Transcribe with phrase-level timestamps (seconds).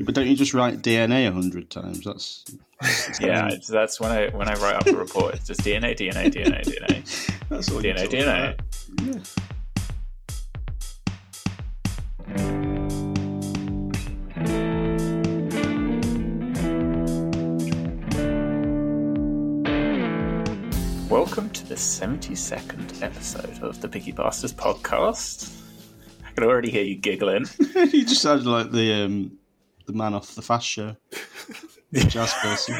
[0.00, 2.04] But don't you just write DNA a hundred times?
[2.04, 2.44] That's
[3.20, 3.50] yeah.
[3.68, 5.34] That's when I when I write up a report.
[5.34, 7.38] It's just DNA, DNA, DNA, DNA.
[7.48, 8.58] that's all DNA, DNA.
[9.04, 9.20] Yeah.
[21.08, 25.54] Welcome to the seventy-second episode of the Picky Bastards podcast.
[26.26, 27.44] I can already hear you giggling.
[27.58, 29.38] you just sounded like the um,
[29.86, 30.96] the man off the Fast Show,
[31.92, 32.76] the jazz person.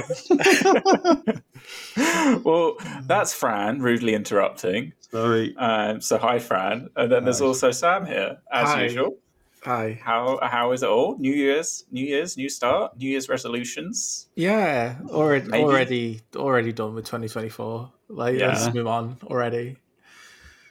[2.45, 4.93] well, that's Fran rudely interrupting.
[5.11, 5.55] Sorry.
[5.57, 8.85] Um, so hi, Fran, and then there's also Sam here, as Hi.
[8.85, 9.19] usual.
[9.65, 10.01] Hi.
[10.03, 11.17] How how is it all?
[11.19, 14.29] New Year's, New Year's, new start, New Year's resolutions.
[14.35, 15.65] Yeah, already, Maybe.
[15.65, 17.93] already, already done with 2024.
[18.09, 18.49] Like, Yeah.
[18.49, 19.77] let's move on already.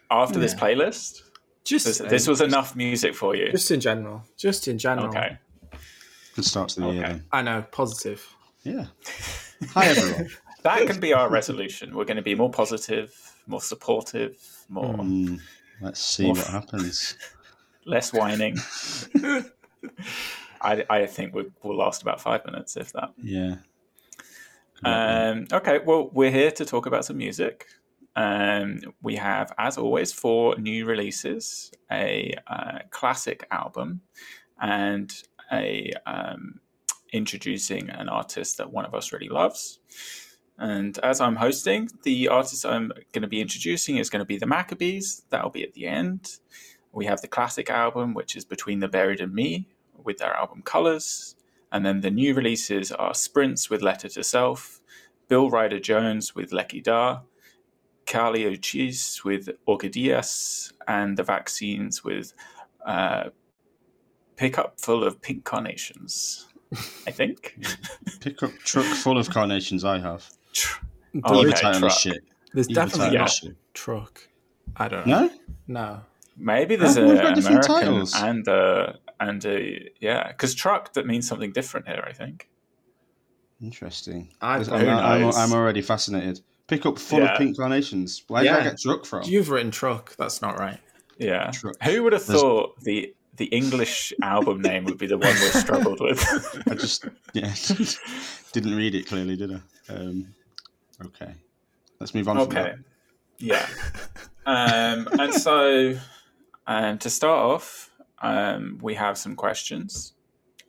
[0.10, 1.22] After this playlist,
[1.64, 3.50] Just this, this was enough music for you.
[3.52, 4.24] just in general.
[4.38, 5.08] Just in general.
[5.08, 5.38] Okay.
[6.36, 7.04] Good start to the year.
[7.04, 7.24] Then.
[7.32, 8.36] I know, positive.
[8.64, 8.86] Yeah.
[9.74, 10.30] Hi everyone.
[10.64, 11.96] That can be our resolution.
[11.96, 13.16] We're going to be more positive,
[13.48, 14.38] more supportive,
[14.70, 15.38] more Hmm,
[15.82, 17.16] let's see what happens.
[17.86, 18.58] less whining.
[20.62, 23.12] I, I think we will last about five minutes, if that.
[23.18, 23.56] Yeah.
[24.84, 27.66] Um, okay, well, we're here to talk about some music.
[28.16, 34.02] Um, we have, as always, four new releases: a uh, classic album,
[34.60, 35.12] and
[35.52, 36.60] a um,
[37.12, 39.80] introducing an artist that one of us really loves.
[40.58, 44.38] And as I'm hosting, the artist I'm going to be introducing is going to be
[44.38, 45.24] the Maccabees.
[45.30, 46.38] That'll be at the end.
[46.92, 49.68] We have the classic album, which is Between the Buried and Me,
[50.04, 51.36] with their album Colors.
[51.72, 54.82] And then the new releases are Sprints with Letter to Self,
[55.30, 57.22] Bill Ryder Jones with Lecky Da,
[58.06, 62.34] Kali Uchis with Orquídeas, and the Vaccines with
[62.86, 63.30] uh,
[64.42, 66.48] Pickup Full of Pink Carnations,
[67.06, 67.64] I think.
[68.22, 69.86] Pickup truck full of carnations.
[69.86, 70.28] I have.
[71.24, 71.84] Oh, Leave okay, truck.
[71.84, 72.24] of shit.
[72.52, 73.56] There's Leave the definitely title of not shit.
[73.76, 74.28] truck.
[74.78, 75.28] I don't know.
[75.68, 75.82] No.
[75.84, 76.02] No.
[76.38, 78.16] Maybe there's Oh, we've a American titles.
[78.16, 82.50] and a, and a, yeah, because truck that means something different here, I think.
[83.62, 84.34] Interesting.
[84.42, 85.32] I- I'm, who I'm.
[85.36, 86.42] I'm already fascinated.
[86.66, 87.34] Pickup full Yeah.
[87.34, 88.24] of pink carnations.
[88.28, 88.58] Where did Yeah.
[88.58, 89.24] I get truck from?
[89.24, 90.16] You've written truck.
[90.18, 90.80] That's not right.
[91.20, 91.52] Yeah.
[91.52, 91.76] Truck.
[91.84, 95.48] Who would have There's- thought the the English album name would be the one we
[95.50, 96.22] struggled with?
[96.70, 97.52] I just yeah
[98.54, 99.60] didn't read it clearly, did I?
[99.92, 100.36] Um,
[101.08, 101.34] okay,
[102.00, 102.36] let's move on.
[102.36, 102.76] From okay.
[103.40, 103.66] Yeah.
[104.46, 105.98] Um, and so
[106.68, 107.90] um, to start off,
[108.22, 110.14] um, we have some questions.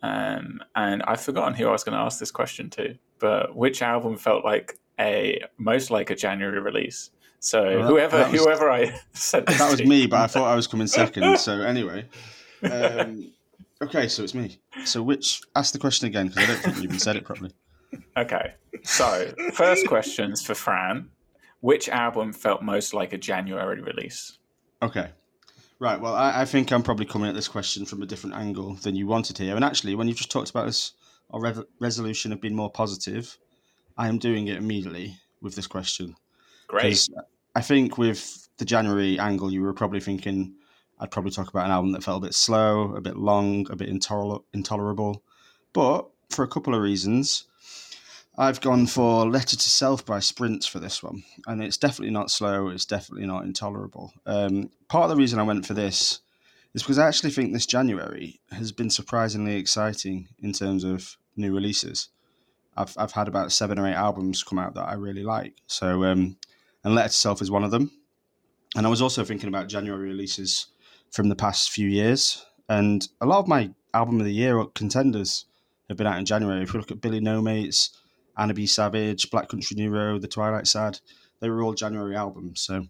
[0.02, 3.82] Um, and I've forgotten who I was going to ask this question to, but which
[3.82, 7.10] album felt like a most like a January release?
[7.38, 9.58] So Well, whoever was- whoever I said that.
[9.58, 11.38] That was me, but I thought I was coming second.
[11.38, 12.06] So anyway,
[12.70, 13.32] um,
[13.82, 14.58] okay, so it's me.
[14.84, 15.42] So which?
[15.56, 17.52] Ask the question again because I don't think you even said it properly.
[18.16, 18.54] Okay.
[18.84, 21.10] So, first questions for Fran.
[21.60, 24.38] Which album felt most like a January release?
[24.82, 25.10] Okay.
[25.78, 26.00] Right.
[26.00, 28.96] Well, I, I think I'm probably coming at this question from a different angle than
[28.96, 29.54] you wanted here.
[29.54, 30.92] And actually, when you've just talked about this,
[31.30, 33.38] our rev- resolution of being more positive,
[33.96, 36.16] I am doing it immediately with this question.
[36.68, 37.08] Great.
[37.54, 40.54] I think with the January angle, you were probably thinking
[41.02, 43.76] I'd probably talk about an album that felt a bit slow, a bit long, a
[43.76, 45.24] bit intoler- intolerable.
[45.72, 47.46] But for a couple of reasons,
[48.38, 51.24] I've gone for Letter to Self by Sprints for this one.
[51.48, 54.12] And it's definitely not slow, it's definitely not intolerable.
[54.26, 56.20] Um, part of the reason I went for this
[56.72, 61.52] is because I actually think this January has been surprisingly exciting in terms of new
[61.52, 62.10] releases.
[62.76, 65.56] I've, I've had about seven or eight albums come out that I really like.
[65.66, 66.36] So, um,
[66.84, 67.90] and Letter to Self is one of them.
[68.76, 70.68] And I was also thinking about January releases
[71.12, 72.44] from the past few years.
[72.68, 75.44] And a lot of my album of the year contenders
[75.88, 76.62] have been out in January.
[76.62, 77.90] If we look at Billy Nomates,
[78.36, 78.66] Anna B.
[78.66, 80.98] Savage, Black Country New Road, The Twilight Sad,
[81.40, 82.62] they were all January albums.
[82.62, 82.86] So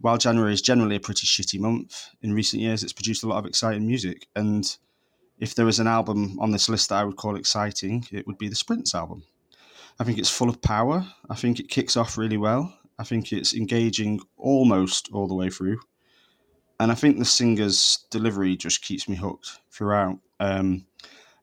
[0.00, 3.38] while January is generally a pretty shitty month, in recent years it's produced a lot
[3.38, 4.26] of exciting music.
[4.34, 4.76] And
[5.38, 8.38] if there was an album on this list that I would call exciting, it would
[8.38, 9.24] be the Sprints album.
[9.98, 11.06] I think it's full of power.
[11.28, 12.74] I think it kicks off really well.
[12.98, 15.80] I think it's engaging almost all the way through.
[16.80, 20.18] And I think the singer's delivery just keeps me hooked throughout.
[20.40, 20.86] Um,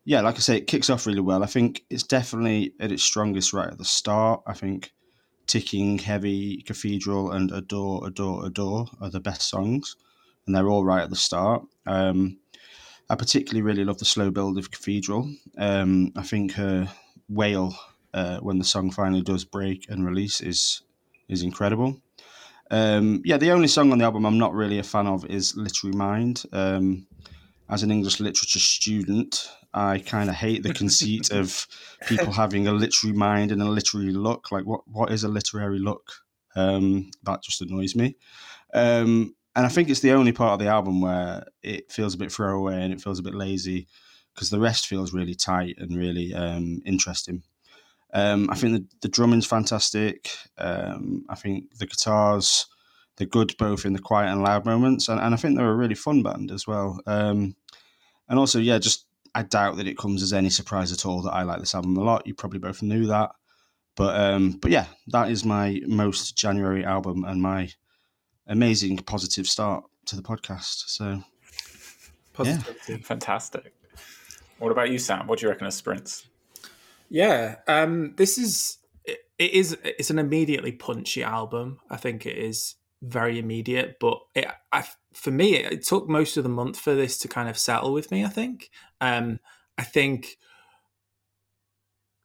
[0.04, 1.44] yeah, like I say, it kicks off really well.
[1.44, 4.42] I think it's definitely at its strongest right at the start.
[4.48, 4.92] I think
[5.45, 9.95] Ticking, Heavy, Cathedral, and Adore, Adore, Adore are the best songs,
[10.48, 11.62] and they're all right at the start.
[11.86, 12.40] Um,
[13.07, 15.31] I particularly really love the slow build of Cathedral.
[15.60, 16.92] Um, I think her
[17.30, 17.75] wail
[18.12, 20.81] uh, when the song finally does break and release is
[21.30, 22.01] is incredible.
[22.69, 25.56] Um, yeah, the only song on the album I'm not really a fan of is
[25.56, 26.44] Literary Mind.
[26.52, 27.08] Um,
[27.69, 31.68] as an English literature student, I kind of hate the conceit of
[32.08, 34.52] people having a literary mind and a literary look.
[34.52, 36.12] Like, what what is a literary look?
[36.56, 38.16] Um, that just annoys me.
[38.74, 42.18] Um, and I think it's the only part of the album where it feels a
[42.18, 43.88] bit throwaway and it feels a bit lazy
[44.34, 47.42] because the rest feels really tight and really um, interesting.
[48.18, 50.30] Um, I think the, the drumming's fantastic.
[50.58, 52.66] Um, I think the guitars,
[53.16, 55.08] they're good both in the quiet and loud moments.
[55.08, 57.00] And, and I think they're a really fun band as well.
[57.06, 57.56] Um,
[58.28, 59.06] and also, yeah, just
[59.36, 61.96] I doubt that it comes as any surprise at all that I like this album
[61.98, 62.25] a lot.
[62.25, 63.31] You probably both knew that.
[63.96, 67.69] But um, but yeah, that is my most January album and my
[68.48, 70.84] amazing positive start to the podcast.
[70.88, 71.24] So
[72.38, 72.94] Positivity.
[72.94, 72.98] Yeah.
[73.02, 73.74] Fantastic.
[74.60, 75.28] What about you, Sam?
[75.28, 76.28] What do you reckon of sprints?
[77.09, 81.80] Yeah, um, this is it, it is it's an immediately punchy album.
[81.89, 86.38] I think it is very immediate, but it, I, for me, it, it, took most
[86.38, 88.25] of the month for this to kind of settle with me.
[88.25, 88.69] I think.
[89.00, 89.39] Um,
[89.77, 90.38] I think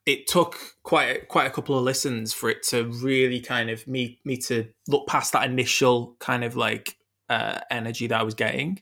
[0.04, 4.20] it took quite quite a couple of listens for it to really kind of me
[4.24, 6.96] me to look past that initial kind of like
[7.28, 8.80] uh, energy that I was getting.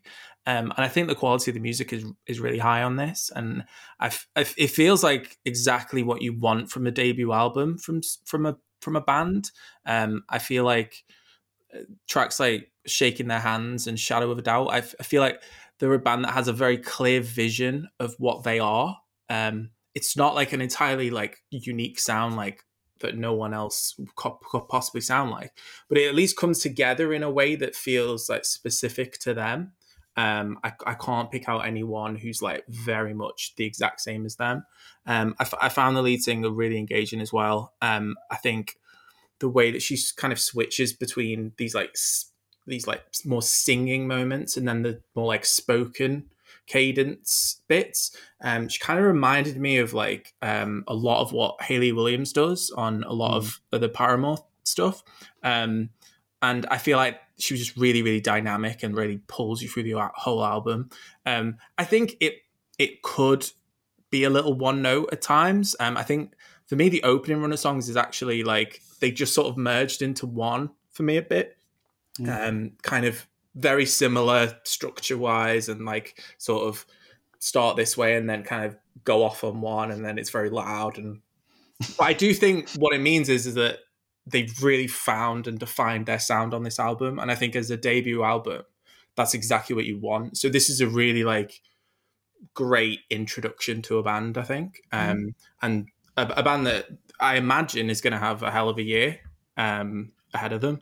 [0.51, 3.31] Um, and I think the quality of the music is is really high on this,
[3.37, 3.65] and
[4.01, 8.57] I, it feels like exactly what you want from a debut album from from a
[8.81, 9.53] from a band.
[9.87, 11.05] Um, I feel like
[11.73, 15.41] uh, tracks like "Shaking Their Hands" and "Shadow of a Doubt." I, I feel like
[15.79, 18.99] they're a band that has a very clear vision of what they are.
[19.29, 22.65] Um, it's not like an entirely like unique sound like
[23.01, 25.53] that no one else could, could, possibly sound like
[25.89, 29.73] but it at least comes together in a way that feels like specific to them
[30.21, 34.37] um, I, I can't pick out anyone who's like very much the exact same as
[34.37, 34.65] them
[35.07, 38.77] um, I, f- I found the lead singer really engaging as well um, i think
[39.39, 41.95] the way that she kind of switches between these like
[42.67, 46.27] these like more singing moments and then the more like spoken
[46.67, 48.17] cadence bits.
[48.41, 52.33] Um, she kind of reminded me of like um, a lot of what Hayley Williams
[52.33, 53.59] does on a lot mm.
[53.73, 55.03] of the Paramore stuff.
[55.43, 55.91] Um,
[56.43, 59.85] and I feel like she was just really, really dynamic and really pulls you through
[59.85, 60.91] the whole album.
[61.27, 62.37] Um, I think it
[62.79, 63.51] it could
[64.11, 65.77] be a little one note at times.
[65.81, 66.35] Um, I think
[66.67, 70.03] for me, the opening run of songs is actually like they just sort of merged
[70.03, 71.57] into one for me a bit.
[72.19, 72.49] Mm.
[72.49, 76.87] Um, kind of very similar structure wise and like sort of
[77.39, 80.51] start this way and then kind of go off on one and then it's very
[80.51, 81.21] loud and
[81.97, 83.79] but I do think what it means is, is that
[84.31, 87.77] they've really found and defined their sound on this album and I think as a
[87.77, 88.63] debut album
[89.17, 91.61] that's exactly what you want so this is a really like
[92.55, 95.11] great introduction to a band I think mm.
[95.11, 96.87] um, and a, a, band that
[97.19, 99.21] I imagine is going to have a hell of a year
[99.57, 100.81] um, ahead of them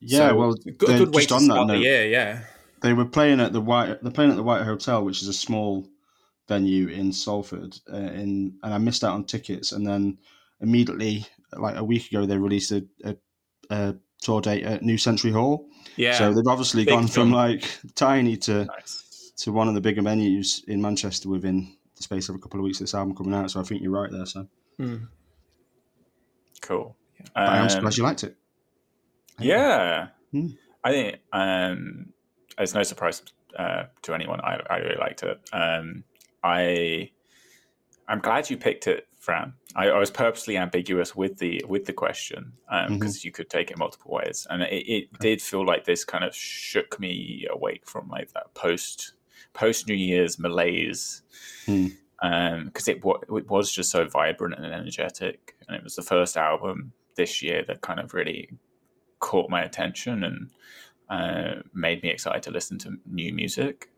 [0.00, 2.06] yeah, so, well, good, good way to start the year.
[2.06, 2.40] Yeah,
[2.82, 4.02] they were playing at the White.
[4.02, 5.88] They're playing at the White Hotel, which is a small
[6.46, 7.78] venue in Salford.
[7.92, 10.18] Uh, in and I missed out on tickets, and then
[10.60, 13.16] immediately, like a week ago, they released a, a,
[13.70, 15.68] a tour date at New Century Hall.
[15.96, 17.64] Yeah, so they've obviously gone from like
[17.94, 19.32] tiny to nice.
[19.38, 22.64] to one of the bigger venues in Manchester within the space of a couple of
[22.64, 23.50] weeks of this album coming out.
[23.50, 24.26] So I think you're right there.
[24.26, 24.46] So
[24.78, 25.08] mm.
[26.60, 26.96] cool.
[27.34, 28.36] But I'm surprised you liked it.
[29.40, 30.48] Yeah, hmm.
[30.84, 32.12] I think um,
[32.58, 33.22] it's no surprise
[33.58, 34.40] uh, to anyone.
[34.40, 35.40] I, I really liked it.
[35.52, 36.04] Um,
[36.44, 37.10] I
[38.06, 39.52] I'm glad you picked it, Fran.
[39.74, 43.26] I, I was purposely ambiguous with the with the question because um, mm-hmm.
[43.26, 46.34] you could take it multiple ways, and it, it did feel like this kind of
[46.34, 49.14] shook me awake from like that post
[49.54, 51.22] post New Year's malaise.
[51.66, 51.88] Hmm
[52.20, 56.36] because um, it, it was just so vibrant and energetic, and it was the first
[56.36, 58.50] album this year that kind of really
[59.20, 60.50] caught my attention and
[61.10, 63.90] uh, made me excited to listen to new music.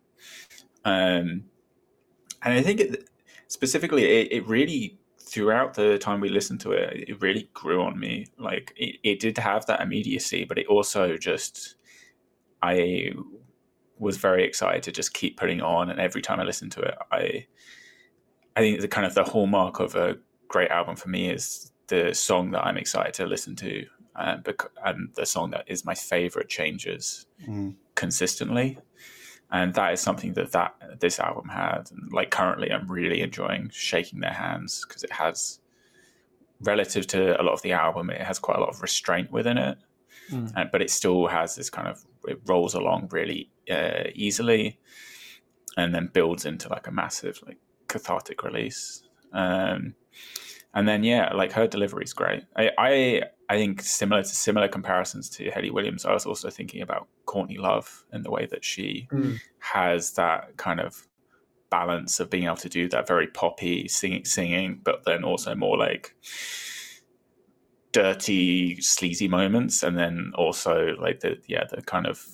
[0.84, 1.44] Um,
[2.42, 3.08] and I think it,
[3.48, 4.98] specifically, it, it, really
[5.30, 8.26] throughout the time we listened to it, it really grew on me.
[8.36, 11.76] Like it, it did have that immediacy, but it also just
[12.62, 13.12] I
[13.98, 15.88] was very excited to just keep putting on.
[15.88, 17.46] And every time I listened to it, I
[18.56, 20.16] I think the kind of the hallmark of a
[20.48, 24.72] great album for me is the song that I'm excited to listen to um, bec-
[24.84, 27.74] and the song that is my favorite changes mm.
[27.94, 28.78] consistently
[29.52, 33.68] and that is something that that this album had and like currently i'm really enjoying
[33.72, 35.60] shaking their hands because it has
[36.62, 39.56] relative to a lot of the album it has quite a lot of restraint within
[39.58, 39.78] it
[40.30, 40.52] mm.
[40.56, 44.78] and, but it still has this kind of it rolls along really uh, easily
[45.76, 49.02] and then builds into like a massive like cathartic release
[49.32, 49.94] um,
[50.74, 52.44] and then yeah, like her delivery is great.
[52.56, 56.06] I, I I think similar to similar comparisons to Hayley Williams.
[56.06, 59.40] I was also thinking about Courtney Love and the way that she mm.
[59.58, 61.08] has that kind of
[61.68, 65.76] balance of being able to do that very poppy singing, singing, but then also more
[65.76, 66.14] like
[67.90, 72.24] dirty, sleazy moments, and then also like the yeah the kind of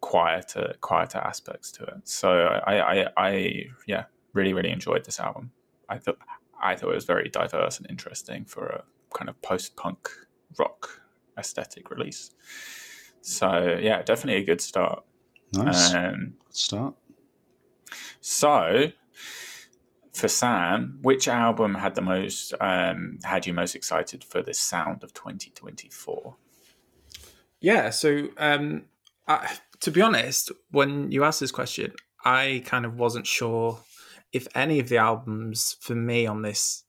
[0.00, 2.00] quieter quieter aspects to it.
[2.04, 2.30] So
[2.64, 5.50] I I, I yeah really really enjoyed this album.
[5.88, 6.18] I thought
[6.62, 10.08] I thought it was very diverse and interesting for a kind of post punk
[10.58, 11.00] rock
[11.38, 12.30] aesthetic release.
[13.20, 15.04] So yeah, definitely a good start.
[15.52, 16.94] Nice um, good start.
[18.20, 18.92] So
[20.12, 25.02] for Sam, which album had the most um, had you most excited for the sound
[25.02, 26.36] of 2024?
[27.60, 28.84] Yeah, so um,
[29.28, 31.92] I, to be honest, when you asked this question,
[32.24, 33.80] I kind of wasn't sure
[34.32, 36.84] if any of the albums for me on this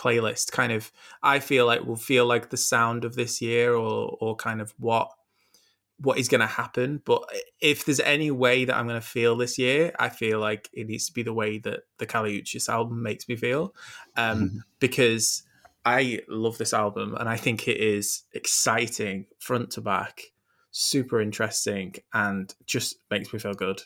[0.00, 0.90] playlist kind of
[1.22, 4.72] I feel like will feel like the sound of this year or or kind of
[4.78, 5.10] what
[6.00, 7.02] what is going to happen.
[7.04, 7.22] But
[7.60, 10.86] if there's any way that I'm going to feel this year, I feel like it
[10.86, 13.74] needs to be the way that the Kali Uchis album makes me feel,
[14.16, 14.58] um, mm-hmm.
[14.78, 15.42] because
[15.84, 20.22] I love this album and I think it is exciting front to back,
[20.70, 23.82] super interesting, and just makes me feel good.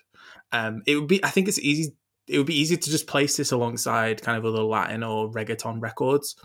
[0.53, 1.97] Um, it would be, I think it's easy.
[2.27, 5.81] It would be easy to just place this alongside kind of other Latin or reggaeton
[5.81, 6.37] records,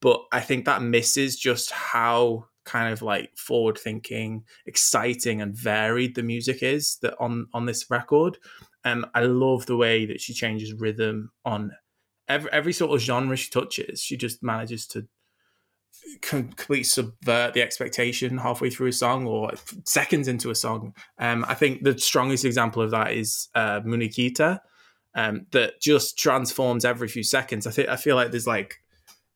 [0.00, 6.14] but I think that misses just how kind of like forward thinking, exciting, and varied
[6.14, 8.38] the music is that on on this record.
[8.84, 11.72] Um, I love the way that she changes rhythm on
[12.28, 14.02] every every sort of genre she touches.
[14.02, 15.08] She just manages to
[16.20, 19.52] completely subvert the expectation halfway through a song or
[19.84, 20.94] seconds into a song.
[21.18, 24.60] Um, I think the strongest example of that is uh, Muñequita,
[25.18, 27.66] um, that just transforms every few seconds.
[27.66, 28.76] I think I feel like there's like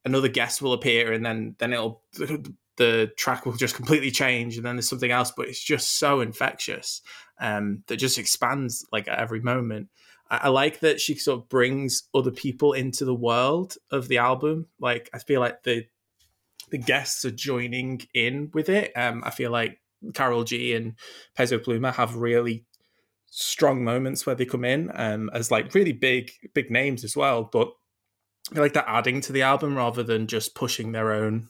[0.05, 2.05] another guest will appear and then then it'll
[2.77, 6.21] the track will just completely change and then there's something else but it's just so
[6.21, 7.03] infectious
[7.41, 9.89] um, that just expands like at every moment.
[10.31, 14.19] I, I, like that she sort of brings other people into the world of the
[14.19, 14.69] album.
[14.79, 15.85] Like i feel like the
[16.71, 18.93] the guests are joining in with it.
[18.97, 19.81] Um, i feel like
[20.15, 20.95] Karol G and
[21.37, 22.67] Peso Pluma have really
[23.35, 27.45] strong moments where they come in um, as like really big big names as well
[27.45, 27.73] but
[28.51, 31.49] I feel like they're adding to the album rather than just pushing their own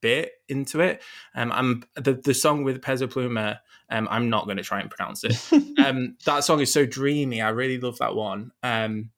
[0.00, 1.00] bit into it.
[1.34, 3.60] Um, I'm the the song with Peso Pluma.
[3.88, 5.38] Um, I'm not going to try and pronounce it.
[5.78, 7.40] um, that song is so dreamy.
[7.40, 8.50] I really love that one.
[8.62, 9.10] Um,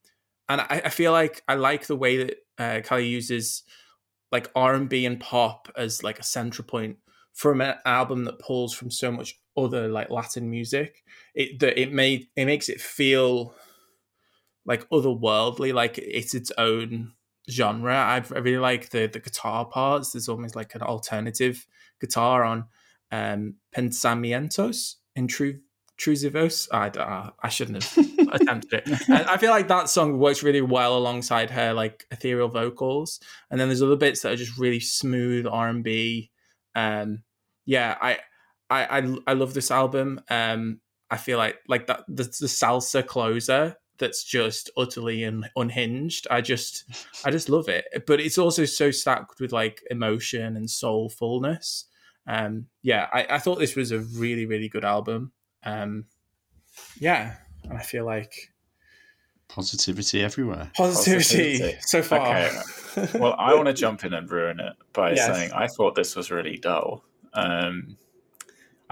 [0.48, 3.62] and I, I feel like I like the way that uh, Kali uses
[4.30, 6.98] like R and B and pop as like a central point
[7.32, 11.04] from an album that pulls from so much other like Latin music.
[11.34, 13.54] It that it made it makes it feel
[14.66, 17.12] like otherworldly, like it's its own
[17.50, 17.94] genre.
[17.94, 20.12] I, I really like the the guitar parts.
[20.12, 21.66] There's almost like an alternative
[22.00, 22.66] guitar on
[23.10, 26.68] um, Pensamientos Intrusivos.
[26.72, 29.08] I, uh, I shouldn't have attempted it.
[29.08, 33.20] I feel like that song works really well alongside her like ethereal vocals.
[33.50, 36.30] And then there's other bits that are just really smooth R and B.
[36.74, 37.22] Um,
[37.66, 38.18] yeah, I,
[38.82, 40.20] I I I love this album.
[40.28, 46.26] Um, I feel like like that the, the salsa closer that's just utterly un- unhinged.
[46.30, 46.84] I just
[47.24, 47.84] I just love it.
[48.06, 51.84] But it's also so stacked with like emotion and soulfulness.
[52.26, 55.32] Um yeah, I, I thought this was a really, really good album.
[55.62, 56.06] Um
[56.98, 57.36] yeah.
[57.62, 58.52] And I feel like
[59.48, 60.70] positivity everywhere.
[60.76, 61.78] Positivity, positivity.
[61.82, 62.50] so far.
[62.96, 63.18] Okay.
[63.18, 65.26] well, I want to jump in and ruin it by yes.
[65.26, 67.04] saying I thought this was really dull.
[67.34, 67.96] Um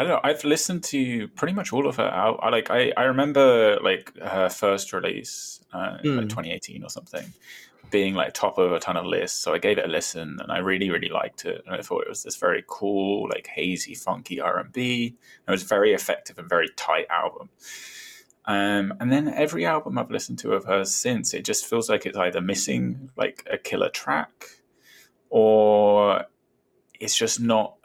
[0.02, 0.28] I don't know.
[0.28, 2.40] I've listened to pretty much all of her out.
[2.42, 2.71] I like.
[2.73, 6.16] I, I remember like her first release, uh, mm.
[6.16, 7.32] like 2018 or something,
[7.92, 9.38] being like top of a ton of lists.
[9.38, 11.62] So I gave it a listen, and I really, really liked it.
[11.64, 15.14] And I thought it was this very cool, like hazy, funky R and B.
[15.47, 17.50] It was very effective and very tight album.
[18.44, 22.06] Um, and then every album I've listened to of hers since, it just feels like
[22.06, 24.47] it's either missing like a killer track,
[25.30, 26.25] or
[26.99, 27.76] it's just not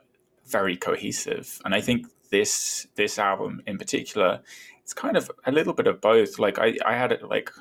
[0.50, 1.60] very cohesive.
[1.66, 4.42] And I think this this album in particular,
[4.82, 6.40] it's kind of a little bit of both.
[6.40, 7.52] Like I, I had like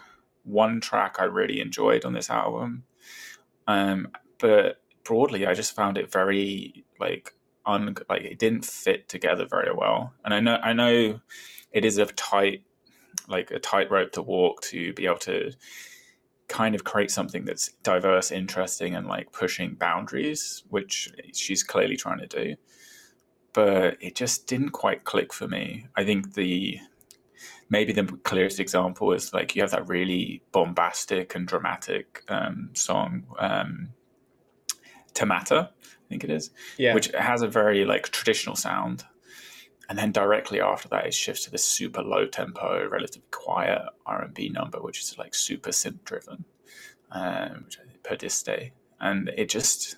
[0.45, 2.85] one track I really enjoyed on this album.
[3.66, 9.47] Um, but broadly I just found it very like un like it didn't fit together
[9.49, 10.12] very well.
[10.25, 11.21] And I know I know
[11.73, 12.62] it is a tight
[13.28, 15.52] like a tightrope to walk to be able to
[16.49, 22.19] kind of create something that's diverse, interesting, and like pushing boundaries, which she's clearly trying
[22.19, 22.57] to do.
[23.53, 25.87] But it just didn't quite click for me.
[25.97, 26.79] I think the
[27.69, 33.25] maybe the clearest example is like you have that really bombastic and dramatic um, song,
[33.38, 33.88] um,
[35.15, 36.95] Te Mata, I think it is, yeah.
[36.95, 39.05] which has a very like traditional sound.
[39.88, 44.23] And then directly after that, it shifts to this super low tempo, relatively quiet R
[44.23, 46.45] and B number, which is like super synth driven,
[47.12, 49.97] um, which I think Perdiste, and it just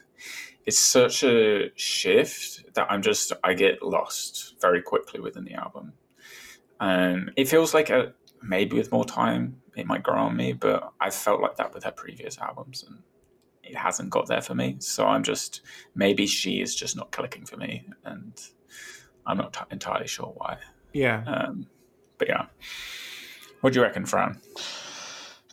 [0.66, 5.94] it's such a shift that I'm just I get lost very quickly within the album.
[6.80, 10.92] Um, it feels like a maybe with more time it might grow on me, but
[11.00, 12.98] I felt like that with her previous albums, and
[13.62, 14.76] it hasn't got there for me.
[14.80, 15.62] So I'm just
[15.94, 18.38] maybe she is just not clicking for me, and
[19.28, 20.58] I'm not t- entirely sure why.
[20.92, 21.22] Yeah.
[21.26, 21.66] Um,
[22.18, 22.46] but yeah,
[23.60, 24.40] what do you reckon, Fran?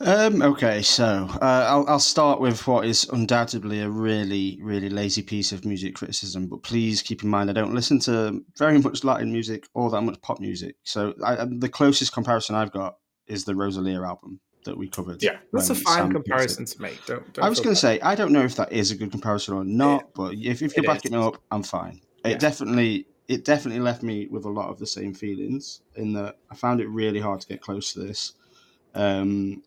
[0.00, 5.22] Um, okay, so uh, I'll, I'll start with what is undoubtedly a really, really lazy
[5.22, 6.48] piece of music criticism.
[6.48, 10.02] But please keep in mind, I don't listen to very much Latin music or that
[10.02, 10.76] much pop music.
[10.82, 15.22] So I, the closest comparison I've got is the Rosalia album that we covered.
[15.22, 17.04] Yeah, that's a fine comparison to make.
[17.06, 19.10] Don't, don't I was going to say I don't know if that is a good
[19.10, 20.06] comparison or not, yeah.
[20.14, 21.24] but if, if you're it backing is.
[21.24, 22.00] up, I'm fine.
[22.24, 22.32] Yeah.
[22.32, 26.38] It definitely it definitely left me with a lot of the same feelings in that
[26.50, 28.32] I found it really hard to get close to this.
[28.94, 29.62] Um,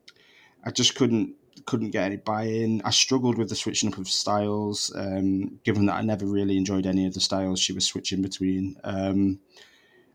[0.64, 1.36] I just couldn't
[1.66, 2.82] couldn't get any buy-in.
[2.84, 6.86] I struggled with the switching up of styles, um, given that I never really enjoyed
[6.86, 8.78] any of the styles she was switching between.
[8.84, 9.40] Um,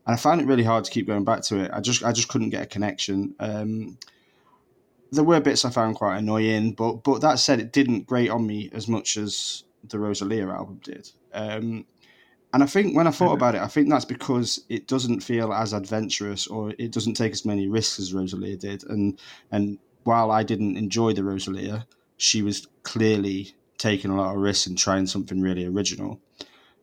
[0.06, 1.70] and I found it really hard to keep going back to it.
[1.72, 3.34] I just I just couldn't get a connection.
[3.40, 3.98] Um,
[5.12, 8.46] there were bits I found quite annoying, but but that said, it didn't grate on
[8.46, 11.10] me as much as the Rosalia album did.
[11.32, 11.86] Um,
[12.54, 13.34] and I think when I thought mm-hmm.
[13.34, 17.32] about it, I think that's because it doesn't feel as adventurous or it doesn't take
[17.32, 18.84] as many risks as Rosalia did.
[18.84, 19.18] And
[19.50, 21.84] and while I didn't enjoy the Rosalia,
[22.16, 26.20] she was clearly taking a lot of risks and trying something really original.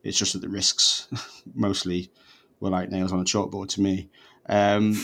[0.03, 1.07] It's just that the risks
[1.55, 2.11] mostly
[2.59, 4.09] were like nails on a chalkboard to me.
[4.49, 5.01] Um,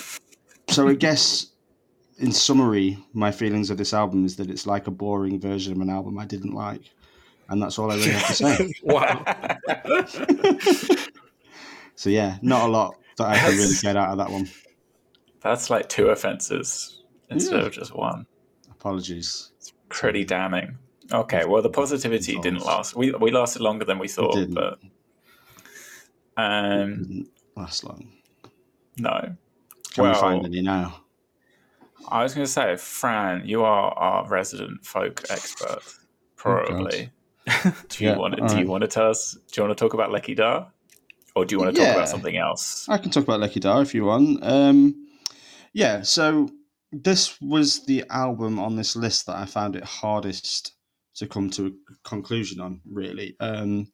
[0.67, 1.47] so I guess
[2.17, 5.79] in summary, my feelings of this album is that it's like a boring version of
[5.79, 6.91] an album I didn't like,
[7.49, 8.73] and that's all I really have to say.
[8.83, 9.23] wow.
[11.95, 14.49] so yeah, not a lot that I can really get out of that one.
[15.41, 17.67] That's like two offenses instead yeah.
[17.67, 18.25] of just one.
[18.71, 19.51] Apologies.
[19.57, 20.77] It's pretty damning.
[21.11, 22.95] Okay, well the positivity didn't last.
[22.95, 24.79] We we lasted longer than we thought, but
[26.35, 28.11] um, didn't last long.
[28.97, 29.35] No.
[29.93, 31.01] Can well, we find any now?
[32.09, 35.91] I was going to say, Fran, you are our resident folk expert, oh,
[36.35, 37.11] probably.
[37.11, 37.16] Oh,
[37.89, 38.47] do you yeah, want to?
[38.47, 39.33] Do you want to tell us?
[39.33, 40.65] Do you want to talk about Leki Da,
[41.35, 42.87] or do you want to yeah, talk about something else?
[42.89, 44.39] I can talk about Leki Da if you want.
[44.43, 45.07] Um,
[45.73, 46.49] yeah, so
[46.91, 50.73] this was the album on this list that I found it hardest
[51.15, 53.91] to come to a conclusion on, really, um,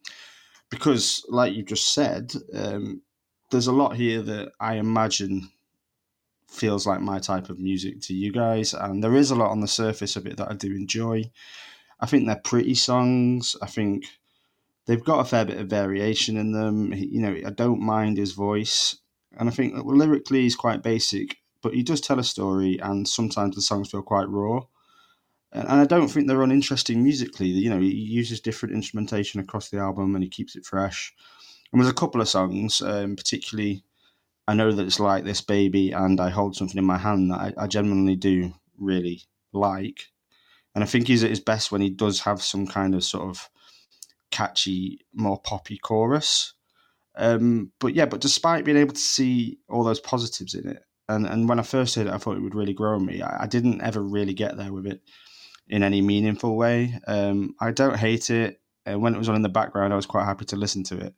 [0.70, 3.02] because, like you just said, um,
[3.52, 5.50] there's a lot here that I imagine
[6.50, 9.62] feels like my type of music to you guys, and there is a lot on
[9.62, 11.24] the surface of it that I do enjoy.
[12.04, 13.56] I think they're pretty songs.
[13.62, 14.06] I think
[14.86, 16.94] they've got a fair bit of variation in them.
[16.94, 18.98] You know, I don't mind his voice,
[19.38, 23.56] and I think lyrically he's quite basic, but he does tell a story, and sometimes
[23.56, 24.60] the songs feel quite raw.
[25.54, 27.48] And I don't think they're uninteresting musically.
[27.48, 31.14] You know, he uses different instrumentation across the album, and he keeps it fresh.
[31.72, 33.84] And there's a couple of songs, um, particularly
[34.46, 37.40] I know that it's like this baby, and I hold something in my hand that
[37.58, 40.13] I, I genuinely do really like.
[40.76, 43.30] And I think he's at his best when he does have some kind of sort
[43.30, 43.50] of
[44.32, 46.54] catchy, more poppy chorus.
[47.16, 51.28] Um, but yeah, but despite being able to see all those positives in it, and,
[51.28, 53.22] and when I first heard it, I thought it would really grow on me.
[53.22, 55.02] I, I didn't ever really get there with it
[55.68, 57.00] in any meaningful way.
[57.08, 58.60] Um, I don't hate it.
[58.86, 60.98] And when it was on in the background, I was quite happy to listen to
[60.98, 61.14] it.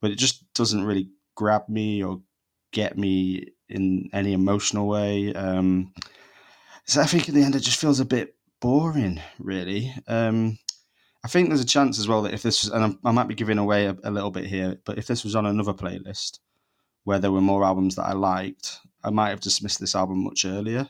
[0.00, 2.20] But it just doesn't really grab me or
[2.72, 5.32] get me in any emotional way.
[5.34, 5.92] Um,
[6.84, 9.94] so I think in the end it just feels a bit boring, really.
[10.06, 10.58] Um,
[11.24, 13.34] I think there's a chance as well that if this was, and i might be
[13.34, 16.38] giving away a, a, little bit here, but if this was on another playlist
[17.04, 20.44] where there were more albums that I liked, I might have dismissed this album much
[20.44, 20.88] earlier.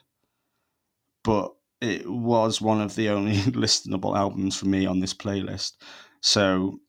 [1.23, 5.73] But it was one of the only listenable albums for me on this playlist,
[6.21, 6.81] so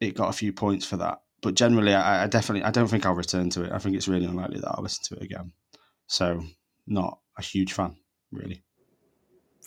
[0.00, 3.06] it got a few points for that but generally, I, I, definitely I don't think
[3.06, 3.72] I'll return to it.
[3.72, 5.52] I think it's really unlikely that I'll listen to it again.
[6.06, 6.42] So,
[6.86, 7.96] not a huge fan,
[8.32, 8.62] really.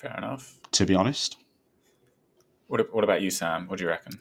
[0.01, 0.59] Fair enough.
[0.71, 1.37] To be honest.
[2.67, 3.67] What What about you, Sam?
[3.67, 4.17] What do you reckon?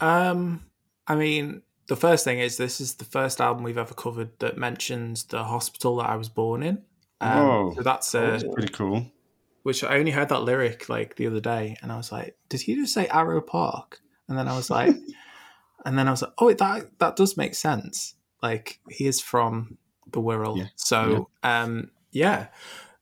[0.00, 0.64] Um,
[1.06, 4.56] I mean, the first thing is this is the first album we've ever covered that
[4.56, 6.82] mentions the hospital that I was born in.
[7.20, 9.10] Um, Whoa, so that's, uh, that's pretty cool.
[9.62, 12.62] Which I only heard that lyric like the other day, and I was like, "Did
[12.62, 14.94] he just say Arrowe Park?" And then I was like,
[15.84, 18.14] and then I was like, oh, that that does make sense.
[18.42, 19.78] Like he is from
[20.12, 20.66] the Wirral, yeah.
[20.76, 21.62] so yeah.
[21.62, 22.46] um, yeah.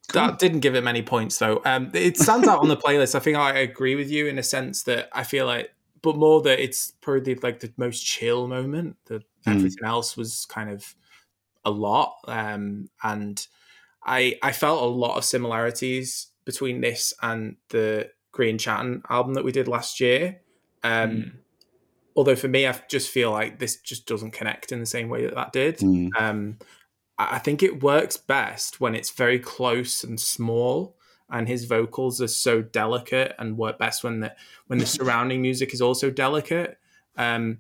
[0.09, 0.23] Cool.
[0.23, 1.63] That didn't give it many points though.
[1.65, 3.15] Um, it stands out on the playlist.
[3.15, 6.43] I think I agree with you in a sense that I feel like but more
[6.43, 8.97] that it's probably like the most chill moment.
[9.07, 9.57] That Mm.
[9.57, 10.95] everything else was kind of
[11.65, 13.45] a lot, um, and
[14.05, 19.45] I I felt a lot of similarities between this and the Grian Chatten album that
[19.45, 20.41] we did last year.
[20.85, 21.33] Um, Mm.
[22.15, 25.25] Although for me, I just feel like this just doesn't connect in the same way
[25.25, 25.79] that that did.
[25.79, 26.11] Mm.
[26.19, 26.59] Um,
[27.19, 30.97] I think it works best when it's very close and small,
[31.31, 34.35] and his vocals are so delicate, and work best when the
[34.67, 36.79] when the surrounding music is also delicate.
[37.17, 37.59] Um,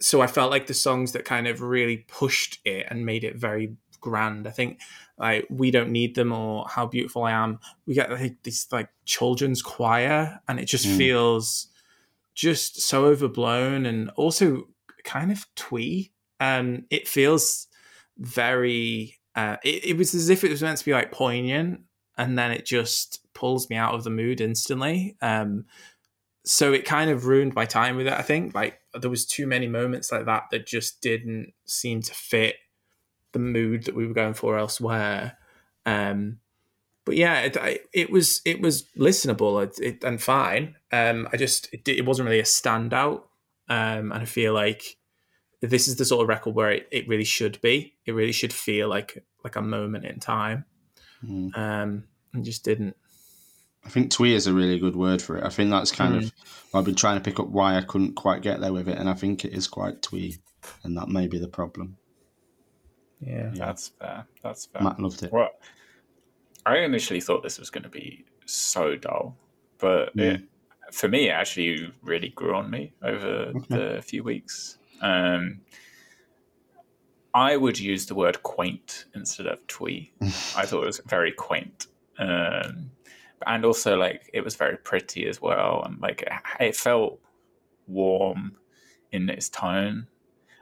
[0.00, 3.36] so I felt like the songs that kind of really pushed it and made it
[3.36, 4.46] very grand.
[4.46, 4.80] I think
[5.18, 7.58] like we don't need them or how beautiful I am.
[7.86, 10.96] We get like this like children's choir, and it just Mm.
[10.98, 11.68] feels
[12.34, 14.68] just so overblown and also
[15.04, 16.12] kind of twee.
[16.40, 17.67] Um, it feels
[18.18, 19.16] very.
[19.34, 21.80] Uh, it, it was as if it was meant to be like poignant,
[22.16, 25.16] and then it just pulls me out of the mood instantly.
[25.22, 25.66] Um,
[26.44, 28.12] so it kind of ruined my time with it.
[28.12, 32.14] I think like there was too many moments like that that just didn't seem to
[32.14, 32.56] fit
[33.32, 35.36] the mood that we were going for elsewhere.
[35.86, 36.38] Um,
[37.04, 40.76] but yeah, it, it was it was listenable it, it, and fine.
[40.92, 43.22] Um, I just it, it wasn't really a standout,
[43.68, 44.97] um, and I feel like
[45.60, 47.94] this is the sort of record where it, it really should be.
[48.06, 50.64] It really should feel like like a moment in time.
[51.24, 51.56] Mm.
[51.56, 52.96] Um, and just didn't.
[53.84, 55.44] I think twee is a really good word for it.
[55.44, 56.24] I think that's kind Mm.
[56.26, 56.32] of
[56.74, 59.08] I've been trying to pick up why I couldn't quite get there with it, and
[59.08, 60.36] I think it is quite twee,
[60.84, 61.96] and that may be the problem.
[63.20, 63.50] Yeah.
[63.54, 64.26] That's fair.
[64.42, 64.82] That's fair.
[64.82, 65.32] Matt loved it.
[65.32, 65.50] Well,
[66.66, 69.36] I initially thought this was going to be so dull,
[69.78, 70.32] but Yeah.
[70.34, 70.42] it,
[70.92, 73.94] for me, it actually really grew on me over Okay.
[73.96, 74.77] the few weeks.
[75.00, 75.60] Um,
[77.34, 80.12] I would use the word quaint instead of twee.
[80.22, 81.86] I thought it was very quaint.
[82.18, 82.90] Um,
[83.46, 85.82] and also, like, it was very pretty as well.
[85.84, 87.20] And, like, it, it felt
[87.86, 88.56] warm
[89.12, 90.08] in its tone.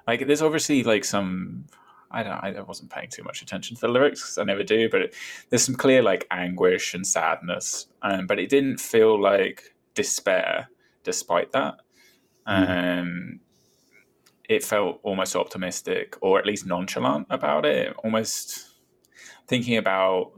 [0.07, 1.65] Like, there's obviously, like, some.
[2.11, 2.33] I don't.
[2.33, 4.89] I wasn't paying too much attention to the lyrics 'cause I never do.
[4.89, 5.13] But
[5.51, 10.69] there's some clear like anguish and sadness, um, but it didn't feel like despair.
[11.03, 11.81] Despite that,
[12.47, 13.41] um,
[14.49, 17.95] it felt almost optimistic, or at least nonchalant about it.
[18.05, 18.75] Almost
[19.47, 20.33] thinking about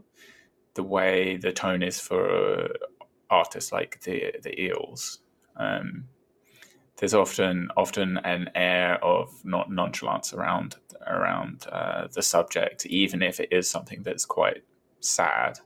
[0.75, 2.69] the way the tone is for
[3.29, 5.19] artists like the the Eels.
[5.55, 6.05] Um,
[6.97, 10.75] there's often often an air of not nonchalance around
[11.07, 14.63] around uh, the subject, even if it is something that's quite
[14.99, 15.59] sad.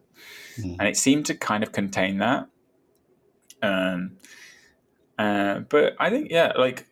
[0.57, 0.77] Mm.
[0.79, 2.47] And it seemed to kind of contain that.
[3.61, 4.17] Um,
[5.17, 6.85] uh, but I think, yeah, like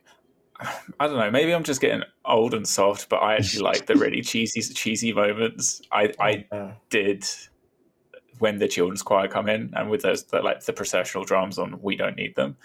[0.99, 1.31] I don't know.
[1.31, 5.11] Maybe I'm just getting old and soft, but I actually like the really cheesy, cheesy
[5.13, 5.81] moments.
[5.91, 7.25] I, I Uh, did
[8.39, 11.79] when the children's choir come in and with those the, like the processional drums on
[11.81, 12.57] we don't need them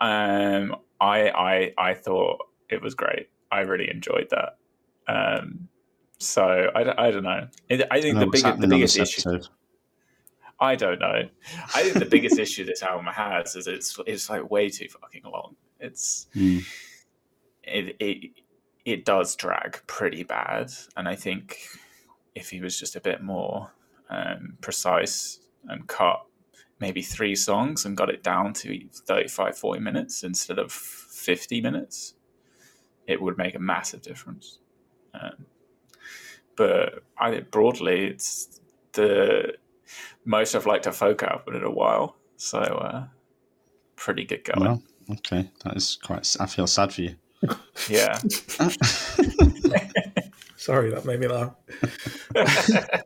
[0.00, 2.38] um i i i thought
[2.70, 4.56] it was great i really enjoyed that
[5.06, 5.68] um
[6.18, 8.96] so i, don't- I don't know It- i think know the, what's big, the biggest
[8.96, 9.48] this issue episode.
[10.58, 11.22] i don't know
[11.74, 15.22] i think the biggest issue this album has is it's it's like way too fucking
[15.24, 16.64] long it's Mm.
[17.64, 18.30] It it
[18.84, 21.58] it does drag pretty bad, and I think
[22.34, 23.70] if he was just a bit more
[24.10, 26.24] um, precise and cut
[26.80, 32.14] maybe three songs and got it down to 35, 40 minutes instead of 50 minutes,
[33.06, 34.58] it would make a massive difference.
[35.14, 35.46] Um,
[36.56, 38.60] but I think broadly, it's
[38.92, 39.54] the
[40.24, 42.16] most I've liked a folk album in a while.
[42.36, 43.06] So, uh,
[43.94, 44.60] pretty good going.
[44.60, 46.36] Well, okay, that is quite.
[46.40, 47.14] I feel sad for you.
[47.88, 48.18] Yeah.
[50.56, 51.54] sorry, that made me laugh.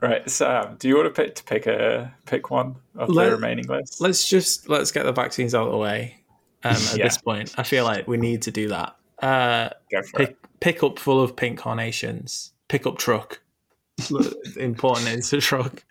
[0.00, 0.76] right, Sam.
[0.78, 4.00] Do you want to pick to pick a pick one of Let- the remaining list?
[4.00, 6.16] Let's just let's get the vaccines out of the way.
[6.64, 7.04] Um, at Yeah.
[7.04, 8.96] this point, I feel like we need to do that.
[9.20, 10.28] Uh, Go for it.
[10.28, 12.52] pick pick up full of pink carnations.
[12.68, 13.40] Pick up truck.
[14.56, 15.84] Important is the truck.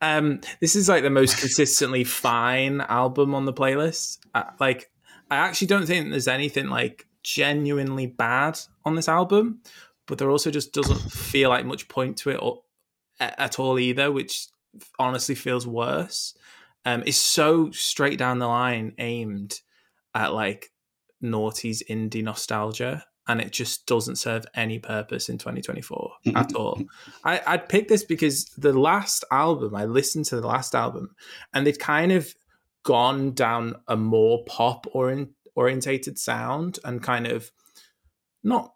[0.00, 4.18] Um, this is like the most consistently fine album on the playlist.
[4.34, 4.90] I, like,
[5.32, 9.62] I actually don't think there's anything like genuinely bad on this album,
[10.06, 12.62] but there also just doesn't feel like much point to it or,
[13.18, 14.48] at all either, which
[14.98, 16.34] honestly feels worse.
[16.84, 19.60] Um, it's so straight down the line aimed
[20.14, 20.70] at like
[21.22, 26.82] naughty's indie nostalgia and it just doesn't serve any purpose in 2024 at all
[27.24, 31.14] I, i'd pick this because the last album i listened to the last album
[31.54, 32.34] and they'd kind of
[32.82, 37.50] gone down a more pop orient, orientated sound and kind of
[38.42, 38.72] not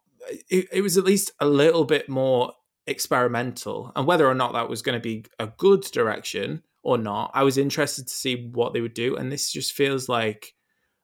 [0.49, 2.53] it, it was at least a little bit more
[2.87, 3.93] experimental.
[3.97, 7.43] And whether or not that was going to be a good direction or not i
[7.43, 9.17] was interested to see what they would do.
[9.17, 10.55] And this just feels like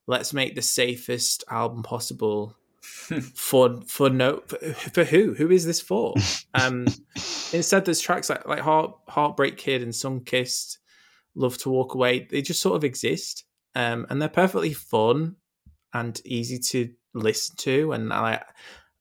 [0.07, 2.57] let's make the safest album possible
[3.35, 5.35] for for no for, for who?
[5.35, 6.15] Who is this for?
[6.55, 6.87] Um
[7.53, 10.79] instead there's tracks like like heart heartbreak kid and sun kissed
[11.35, 12.27] love to walk away.
[12.31, 15.37] They just sort of exist um and they're perfectly fun
[15.95, 17.93] and easy to listen to.
[17.93, 18.43] And i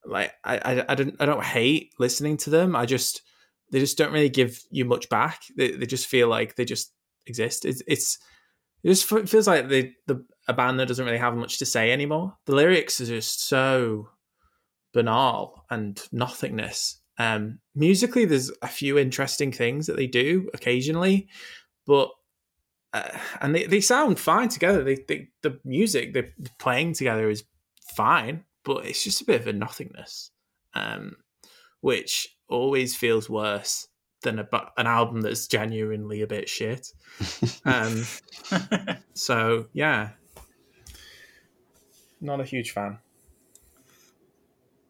[0.05, 2.75] like I, I i don't i don't hate listening to them.
[2.75, 3.21] I just
[3.71, 5.41] they just don't really give you much back.
[5.55, 6.93] They, they just feel like they just
[7.25, 7.65] exist.
[7.65, 8.17] It's it's
[8.83, 11.91] it just feels like the the a band that doesn't really have much to say
[11.91, 12.35] anymore.
[12.45, 14.09] The lyrics are just so
[14.93, 16.99] banal and nothingness.
[17.17, 21.27] Um, musically, there's a few interesting things that they do occasionally,
[21.85, 22.09] but
[22.93, 24.83] uh, and they, they sound fine together.
[24.83, 27.43] They, they the music they're playing together is
[27.95, 30.31] fine, but it's just a bit of a nothingness,
[30.73, 31.15] um,
[31.79, 33.87] which always feels worse
[34.23, 36.87] than a, an album that's genuinely a bit shit.
[37.63, 38.03] Um,
[39.13, 40.09] so yeah,
[42.19, 42.99] not a huge fan.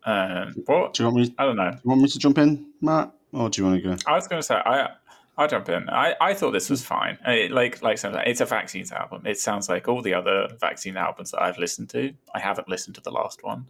[0.06, 0.94] Um, what?
[0.94, 1.36] Do you want me?
[1.38, 1.72] I don't know.
[1.72, 3.96] Do you want me to jump in, Matt, or do you want to go?
[4.08, 4.90] I was going to say I.
[5.38, 5.90] I'll jump in.
[5.90, 7.18] I, I thought this was fine.
[7.26, 9.26] It, like like something, it's a vaccines album.
[9.26, 12.14] It sounds like all the other vaccine albums that I've listened to.
[12.36, 13.68] I haven't listened to the last one.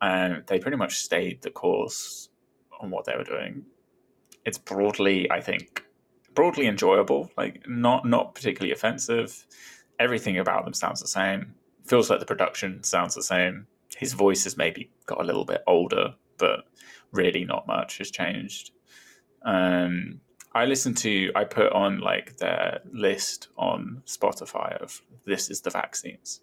[0.00, 2.28] and they pretty much stayed the course
[2.80, 3.64] on what they were doing.
[4.44, 5.84] It's broadly, I think,
[6.34, 7.30] broadly enjoyable.
[7.36, 9.46] Like not not particularly offensive.
[9.98, 11.54] Everything about them sounds the same
[11.86, 13.66] feels like the production sounds the same.
[13.96, 16.60] His voice has maybe got a little bit older, but
[17.12, 18.72] really not much has changed.
[19.44, 20.20] Um,
[20.54, 25.70] I listen to, I put on like their list on Spotify of this is the
[25.70, 26.40] vaccines.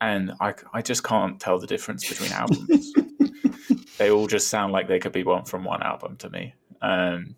[0.00, 2.92] And I, I just can't tell the difference between albums.
[3.98, 6.54] they all just sound like they could be one from one album to me.
[6.80, 7.36] Um,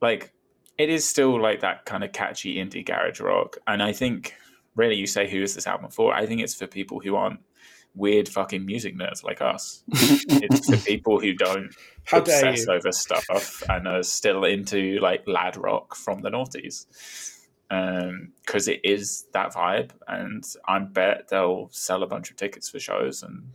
[0.00, 0.32] like,
[0.78, 3.58] it is still like that kind of catchy indie garage rock.
[3.66, 4.34] And I think
[4.78, 7.40] really you say who is this album for i think it's for people who aren't
[7.94, 9.82] weird fucking music nerds like us.
[10.40, 11.74] It's for people who don't
[12.04, 16.86] How obsess over stuff and are still into like lad rock from the noughties.
[17.68, 22.70] Because um, it is that vibe and i bet they'll sell a bunch of tickets
[22.70, 23.50] for shows and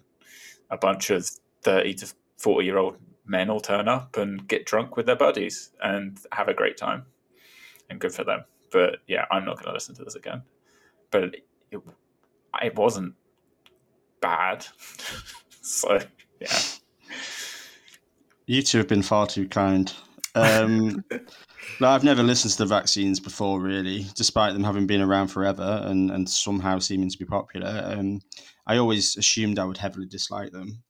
[0.69, 1.28] a bunch of
[1.63, 5.72] 30 to 40 year old men will turn up and get drunk with their buddies
[5.82, 7.08] and have a great time
[7.89, 8.43] and good for them.
[8.72, 10.43] But yeah i'm not going to listen to this again.
[11.10, 11.36] But
[11.72, 11.82] it,
[12.62, 13.15] it wasn't
[14.24, 14.66] bad.
[15.62, 16.00] so
[16.40, 16.60] yeah.
[18.48, 19.94] You two have been far too kind.
[20.36, 21.04] Um,
[21.80, 25.82] no, I've never listened to the vaccines before, really, despite them having been around forever
[25.84, 27.84] and, and somehow seeming to be popular.
[27.86, 28.22] Um,
[28.66, 30.84] I always assumed I would heavily dislike them.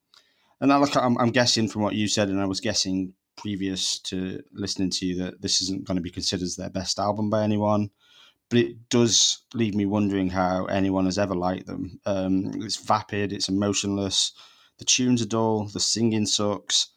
[0.62, 4.00] And I look, I'm, I'm guessing from what you said, and I was guessing previous
[4.00, 7.44] to listening to you that this isn't going to be considered their best album by
[7.44, 7.90] anyone
[8.50, 12.00] but it does leave me wondering how anyone has ever liked them.
[12.06, 14.32] Um, it's vapid, it's emotionless.
[14.80, 15.66] The tunes are dull.
[15.66, 16.90] The singing sucks.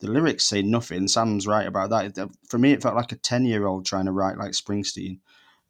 [0.00, 1.08] The lyrics say nothing.
[1.08, 2.30] Sam's right about that.
[2.48, 5.20] For me, it felt like a ten-year-old trying to write like Springsteen.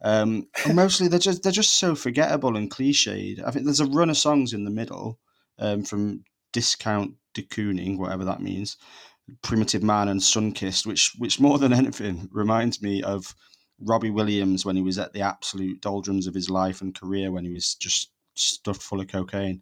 [0.01, 3.43] Um, mostly, they're just they're just so forgettable and cliched.
[3.45, 5.19] I think there's a run of songs in the middle
[5.59, 8.77] um, from Discount de Kooning, whatever that means,
[9.41, 13.35] Primitive Man and Sunkissed, which which more than anything reminds me of
[13.85, 17.45] Robbie Williams when he was at the absolute doldrums of his life and career when
[17.45, 19.61] he was just stuffed full of cocaine.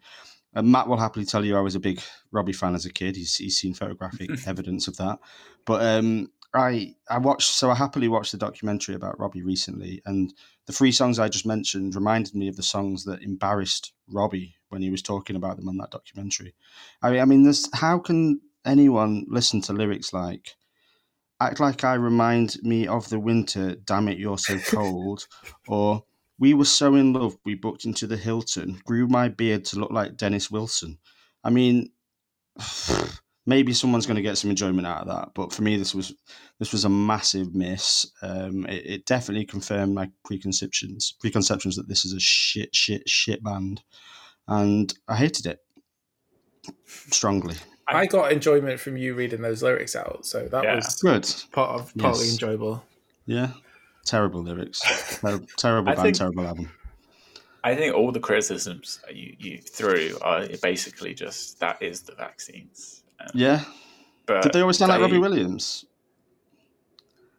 [0.53, 3.15] And Matt will happily tell you I was a big Robbie fan as a kid.
[3.15, 5.19] He's, he's seen photographic evidence of that.
[5.65, 10.33] But um, I I watched so I happily watched the documentary about Robbie recently, and
[10.65, 14.81] the three songs I just mentioned reminded me of the songs that embarrassed Robbie when
[14.81, 16.55] he was talking about them on that documentary.
[17.01, 20.55] I mean, I mean, there's how can anyone listen to lyrics like
[21.41, 25.27] act like I remind me of the winter, damn it, you're so cold.
[25.67, 26.03] or
[26.37, 29.91] we were so in love, we booked into the Hilton, grew my beard to look
[29.91, 30.97] like Dennis Wilson.
[31.43, 31.91] I mean,
[33.45, 36.13] maybe someone's going to get some enjoyment out of that, but for me, this was
[36.59, 38.05] this was a massive miss.
[38.21, 43.43] Um, it, it, definitely confirmed my preconceptions preconceptions that this is a shit, shit, shit
[43.43, 43.81] band,
[44.47, 45.59] and I hated it
[46.85, 47.55] strongly.
[47.95, 50.75] I got enjoyment from you reading those lyrics out, so that yeah.
[50.75, 51.27] was good.
[51.51, 52.33] Part of partly yes.
[52.33, 52.83] enjoyable.
[53.25, 53.51] Yeah,
[54.05, 54.81] terrible lyrics,
[55.21, 56.71] Ter- terrible band, think, terrible album.
[57.63, 63.03] I think all the criticisms you, you threw are basically just that is the vaccines.
[63.19, 63.63] Um, yeah,
[64.25, 65.85] but did they always sound they, like Robbie Williams?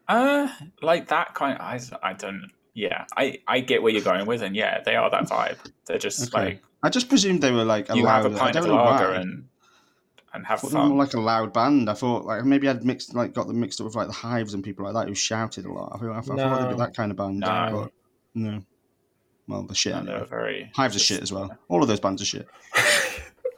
[0.09, 0.49] Uh,
[0.81, 1.59] like that kind.
[1.59, 2.51] Of, I I don't.
[2.75, 5.59] Yeah, I I get where you're going with, and yeah, they are that vibe.
[5.87, 6.45] They're just okay.
[6.45, 9.49] like I just presumed they were like you have a pint of lager and
[10.35, 10.89] and have fun.
[10.89, 11.89] More like a loud band.
[11.91, 14.55] I thought like maybe I'd mixed like got them mixed up with like the Hives
[14.55, 15.93] and people like that who shouted a lot.
[15.95, 16.47] I thought, I thought, no.
[16.47, 17.41] I thought they'd be that kind of band.
[17.41, 17.47] No,
[17.85, 17.93] but,
[18.35, 18.61] no.
[19.49, 19.93] Well, the shit.
[19.95, 20.29] And they Anyway.
[20.31, 21.57] very Hives are shit as well.
[21.69, 22.49] All of those bands are shit.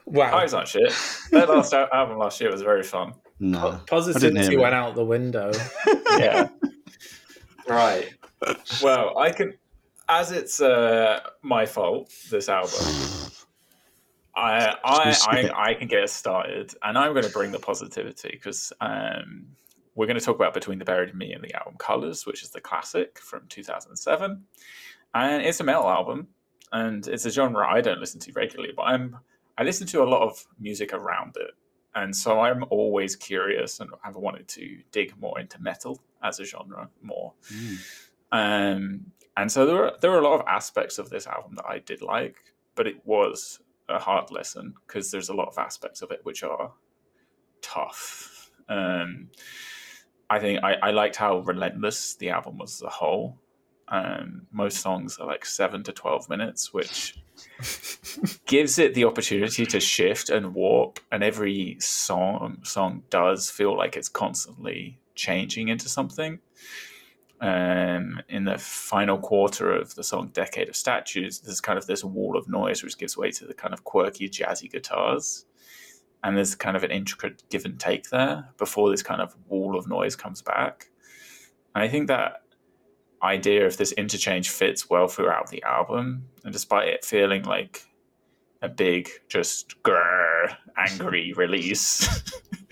[0.07, 0.31] Wow.
[0.33, 0.93] Hives aren't shit.
[1.31, 3.15] Their last album last year was very fun.
[3.41, 3.59] No.
[3.59, 4.63] Po- Positivity hear it.
[4.63, 5.51] went out the window.
[6.19, 6.49] Yeah.
[7.67, 8.13] right.
[8.83, 9.55] Well, I can,
[10.09, 12.13] as it's uh, my fault.
[12.31, 12.71] This album.
[14.37, 15.17] I I.
[15.27, 19.47] I I can get us started, and I'm going to bring the positivity because um,
[19.95, 22.43] we're going to talk about Between the Buried and Me and the album Colors, which
[22.43, 24.43] is the classic from 2007,
[25.15, 26.29] and it's a metal album,
[26.73, 29.17] and it's a genre I don't listen to regularly, but I'm
[29.57, 31.53] I listen to a lot of music around it,
[31.95, 36.45] and so I'm always curious and have wanted to dig more into metal as a
[36.45, 37.33] genre more.
[37.53, 37.79] Mm.
[38.33, 41.67] Um, and so there were there were a lot of aspects of this album that
[41.67, 42.37] I did like,
[42.75, 46.43] but it was a hard lesson because there's a lot of aspects of it which
[46.43, 46.73] are
[47.63, 48.51] tough.
[48.69, 49.29] Um,
[50.31, 53.39] I think I, I liked how relentless the album was as a whole.
[53.89, 57.19] Um, most songs are like seven to twelve minutes, which
[58.47, 63.97] gives it the opportunity to shift and warp, and every song song does feel like
[63.97, 66.41] it's constantly changing into something
[67.45, 72.03] um, in the final quarter of the song Decade of Statues, there's kind of this
[72.03, 75.45] wall of noise which gives way to the kind of quirky jazzy guitars.
[76.23, 79.77] And there's kind of an intricate give and take there before this kind of wall
[79.79, 80.89] of noise comes back.
[81.75, 82.45] And I think that
[83.23, 86.25] idea of this interchange fits well throughout the album.
[86.45, 87.85] And despite it feeling like
[88.63, 92.09] a big, just grrr, angry release,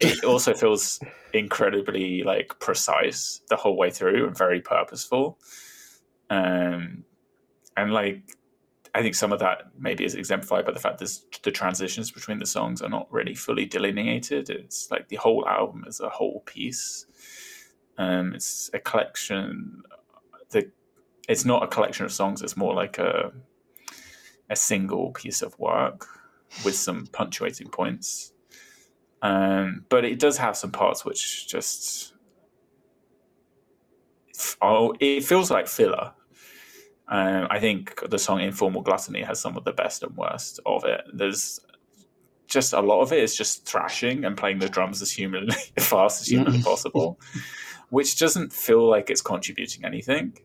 [0.00, 1.00] it also feels
[1.32, 5.38] incredibly like precise the whole way through and very purposeful.
[6.30, 7.04] Um,
[7.76, 8.36] and like,
[8.94, 12.38] I think some of that maybe is exemplified by the fact that the transitions between
[12.38, 14.50] the songs are not really fully delineated.
[14.50, 17.06] It's like the whole album is a whole piece.
[17.98, 19.82] Um, it's a collection.
[20.50, 20.70] The
[21.28, 22.42] it's not a collection of songs.
[22.42, 23.32] It's more like a
[24.50, 26.06] a single piece of work
[26.64, 28.32] with some punctuating points.
[29.22, 32.14] Um, but it does have some parts which just
[34.62, 36.12] oh, it feels like filler.
[37.08, 40.84] Um, I think the song "Informal Gluttony" has some of the best and worst of
[40.84, 41.02] it.
[41.12, 41.60] There's
[42.46, 46.22] just a lot of it is just thrashing and playing the drums as humanly fast
[46.22, 47.20] as humanly possible,
[47.90, 50.36] which doesn't feel like it's contributing anything.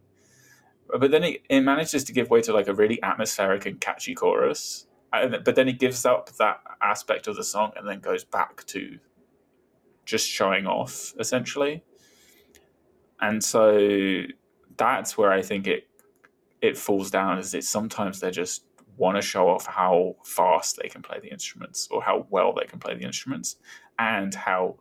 [0.87, 4.13] But then it, it manages to give way to like a really atmospheric and catchy
[4.13, 4.85] chorus.
[5.13, 8.97] But then he gives up that aspect of the song and then goes back to
[10.05, 11.83] just showing off essentially.
[13.21, 14.23] And so
[14.75, 15.87] that's where I think it
[16.61, 18.63] it falls down is it sometimes they just
[18.97, 22.65] want to show off how fast they can play the instruments or how well they
[22.65, 23.57] can play the instruments
[23.99, 24.77] and how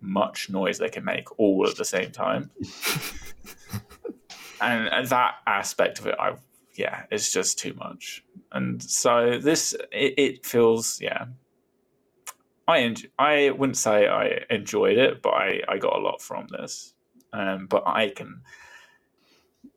[0.00, 2.50] much noise they can make all at the same time.
[4.60, 6.34] and, and that aspect of it, I
[6.78, 8.24] yeah, it's just too much.
[8.52, 11.26] And so this it, it feels yeah.
[12.68, 16.46] I enj- I wouldn't say I enjoyed it, but I, I got a lot from
[16.48, 16.94] this.
[17.32, 18.42] Um, but I can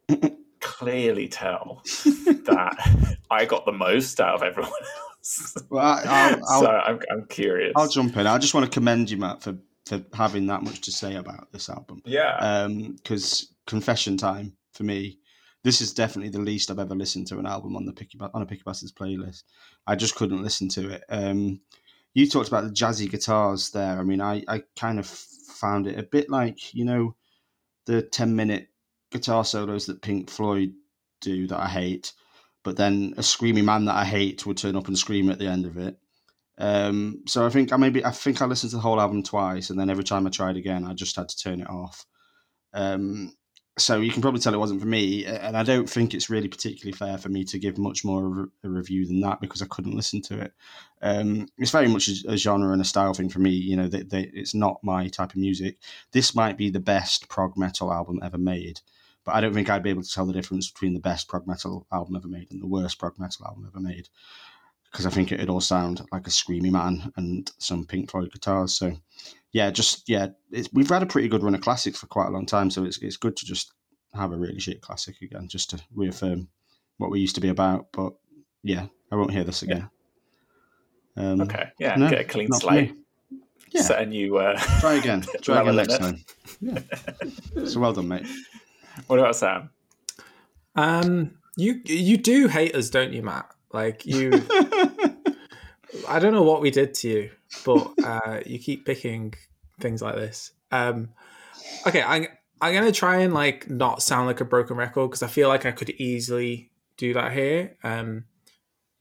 [0.60, 5.56] clearly tell that I got the most out of everyone else.
[5.70, 7.74] Well, I, so I'm, I'm curious.
[7.76, 8.28] I'll jump in.
[8.28, 11.52] I just want to commend you, Matt, for, for having that much to say about
[11.52, 12.02] this album.
[12.06, 12.68] yeah.
[12.68, 15.21] Because confession time for me,
[15.64, 18.42] this is definitely the least I've ever listened to an album on the Picky on
[18.42, 19.44] a Picky Bastards playlist.
[19.86, 21.04] I just couldn't listen to it.
[21.10, 21.62] Um,
[22.14, 24.00] you talked about the jazzy guitars there.
[24.00, 27.16] I mean, I, I kind of found it a bit like you know
[27.86, 28.70] the ten minute
[29.12, 30.74] guitar solos that Pink Floyd
[31.20, 32.14] do that I hate,
[32.64, 35.48] but then a screamy man that I hate would turn up and scream at the
[35.48, 35.98] end of it.
[36.58, 39.70] Um, so I think I maybe I think I listened to the whole album twice,
[39.70, 42.06] and then every time I tried again, I just had to turn it off.
[42.74, 43.34] Um,
[43.78, 46.50] so you can probably tell it wasn't for me, and I don't think it's really
[46.50, 49.68] particularly fair for me to give much more of a review than that because I
[49.68, 50.54] couldn't listen to it.
[51.02, 53.52] Um, it's very much a, genre and a style thing for me.
[53.52, 55.78] You know, they, they, it's not my type of music.
[56.12, 58.82] This might be the best prog metal album ever made,
[59.24, 61.48] but I don't think I'd be able to tell the difference between the best prog
[61.48, 64.10] metal album ever made and the worst prog metal album ever made
[64.92, 68.76] because I think it'd all sound like a screamy man and some Pink Floyd guitars.
[68.76, 68.94] So,
[69.54, 72.32] yeah, just yeah, it's, we've had a pretty good run of classics for quite a
[72.32, 73.74] long time, so it's it's good to just
[74.14, 76.50] have a really shit classic again, just to reaffirm
[76.98, 77.88] what we used to be about.
[77.94, 78.14] But
[78.64, 79.90] yeah, I won't hear this again.
[81.16, 81.70] Um, okay.
[81.80, 81.96] Yeah.
[81.96, 82.94] no, get a clean slate.
[83.70, 83.82] Yeah.
[83.82, 84.38] Set a new.
[84.38, 85.22] Uh, Try again.
[85.42, 86.24] Try again next time.
[86.60, 86.80] Yeah.
[87.66, 88.28] so well done, mate.
[89.08, 89.70] what about Sam?
[90.76, 93.50] Um, you you do hate us, don't you, Matt?
[93.74, 94.32] Like you,
[96.08, 97.32] I don't know what we did to you,
[97.66, 99.34] but uh, you keep picking
[99.80, 100.52] things like this.
[100.72, 101.10] Um,
[101.88, 102.28] okay, I'm
[102.62, 105.66] I'm gonna try and like not sound like a broken record because I feel like
[105.66, 108.26] I could easily do that here um,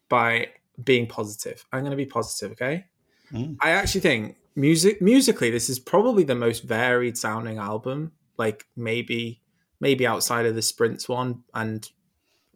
[0.09, 0.49] by
[0.83, 1.65] being positive.
[1.73, 2.87] I'm going to be positive, okay?
[3.33, 3.57] Mm.
[3.61, 9.41] I actually think music musically this is probably the most varied sounding album like maybe
[9.79, 11.89] maybe outside of the sprints one and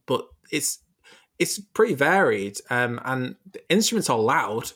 [0.05, 0.81] but it's
[1.39, 4.71] it's pretty varied um and the instruments are loud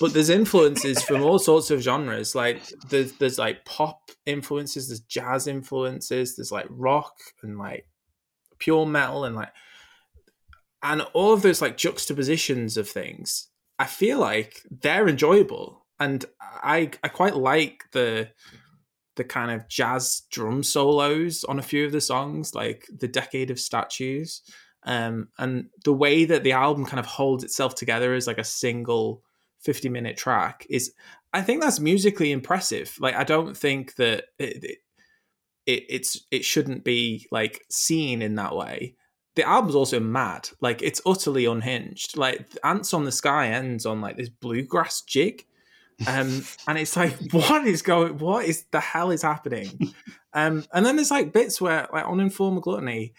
[0.00, 2.34] but there's influences from all sorts of genres.
[2.34, 7.86] Like there's there's like pop influences there's jazz influences there's like rock and like
[8.58, 9.52] pure metal and like
[10.82, 15.84] and all of those like juxtapositions of things i feel like they're enjoyable.
[16.00, 18.30] And I I quite like the
[19.16, 23.50] the kind of jazz drum solos on a few of the songs, like the Decade
[23.50, 24.42] of Statues,
[24.84, 28.44] um, and the way that the album kind of holds itself together as like a
[28.44, 29.22] single
[29.60, 30.92] fifty minute track is.
[31.32, 32.96] I think that's musically impressive.
[33.00, 34.78] Like I don't think that it, it,
[35.66, 38.94] it it's it shouldn't be like seen in that way
[39.34, 40.48] the album's also mad.
[40.60, 42.16] Like it's utterly unhinged.
[42.16, 45.44] Like Ants on the Sky ends on like this bluegrass jig,
[46.06, 48.18] um, and it's like, what is going?
[48.18, 49.94] What is the hell is happening?
[50.36, 53.14] Um, and then there's like bits where, like on Informal Gluttony,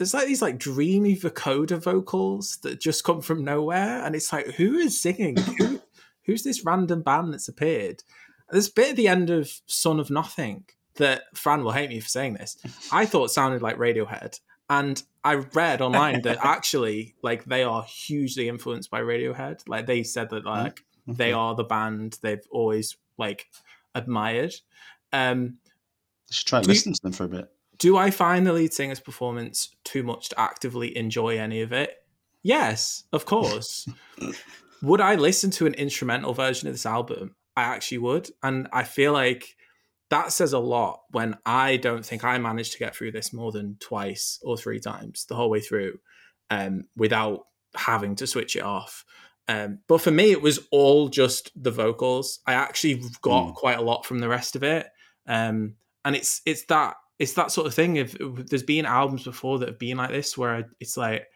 [0.00, 4.46] there's like these like dreamy vocoder vocals that just come from nowhere, and it's like,
[4.52, 5.36] who is singing?
[5.58, 5.78] Who,
[6.24, 8.02] who's this random band that's appeared?
[8.48, 12.00] There's a bit at the end of Sun of Nothing that Fran will hate me
[12.00, 12.56] for saying this.
[12.90, 14.40] I thought sounded like Radiohead,
[14.70, 19.68] and I read online that actually, like, they are hugely influenced by Radiohead.
[19.68, 23.48] Like, they said that like they are the band they've always like
[23.94, 24.54] admired.
[25.12, 25.58] Um,
[26.30, 27.50] I should try and Do you- listen to them for a bit.
[27.80, 31.96] Do I find the lead singer's performance too much to actively enjoy any of it?
[32.44, 33.88] Yes, of course.
[34.82, 37.34] would I listen to an instrumental version of this album?
[37.56, 38.30] I actually would.
[38.42, 39.56] And I feel like
[40.10, 43.50] that says a lot when I don't think I managed to get through this more
[43.52, 45.98] than twice or three times the whole way through
[46.50, 49.04] um, without having to switch it off.
[49.48, 52.40] Um, but for me, it was all just the vocals.
[52.46, 53.54] I actually got Mm.
[53.54, 54.88] quite a lot from the rest of it.
[55.26, 55.74] Um,
[56.04, 57.96] and it's it's that it's that sort of thing.
[57.96, 61.26] If there's been albums before that have been like this, where it's like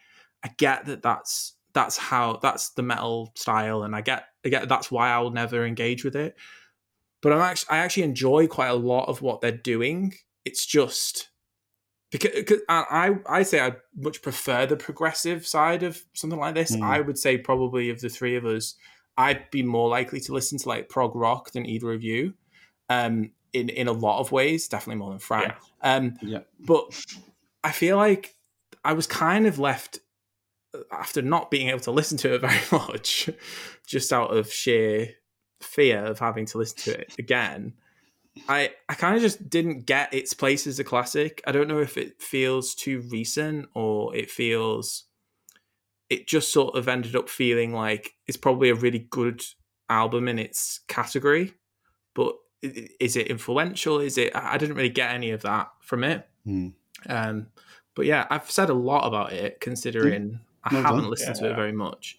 [0.42, 4.66] I get that that's that's how that's the metal style, and I get I get
[4.66, 6.36] that's why I'll never engage with it.
[7.20, 10.14] But I'm actually I actually enjoy quite a lot of what they're doing.
[10.46, 11.28] It's just
[12.10, 16.74] because, because I I say I much prefer the progressive side of something like this.
[16.74, 16.82] Mm.
[16.82, 18.74] I would say probably of the three of us,
[19.18, 22.32] I'd be more likely to listen to like prog rock than either of you.
[22.88, 25.42] Um, in in a lot of ways, definitely more than Fran.
[25.82, 25.94] Yeah.
[25.94, 26.40] Um, Yeah.
[26.60, 26.84] but
[27.62, 28.34] I feel like
[28.84, 30.00] I was kind of left
[30.90, 33.30] after not being able to listen to it very much,
[33.86, 35.14] just out of sheer
[35.60, 37.72] fear of having to listen to it again.
[38.48, 41.40] I I kind of just didn't get its place as a classic.
[41.46, 45.04] I don't know if it feels too recent or it feels
[46.10, 49.42] it just sort of ended up feeling like it's probably a really good
[49.88, 51.54] album in its category,
[52.14, 54.00] but is it influential?
[54.00, 54.34] Is it?
[54.34, 56.26] I I didn't really get any of that from it.
[56.44, 56.68] Hmm.
[57.08, 57.46] Um,
[57.94, 61.10] but yeah, I've said a lot about it considering I Well haven't done.
[61.10, 61.50] listened to Yeah.
[61.52, 62.18] it very much.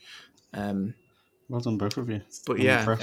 [0.53, 0.93] Um,
[1.49, 2.21] Well done, both of you.
[2.45, 2.97] but I'm yeah.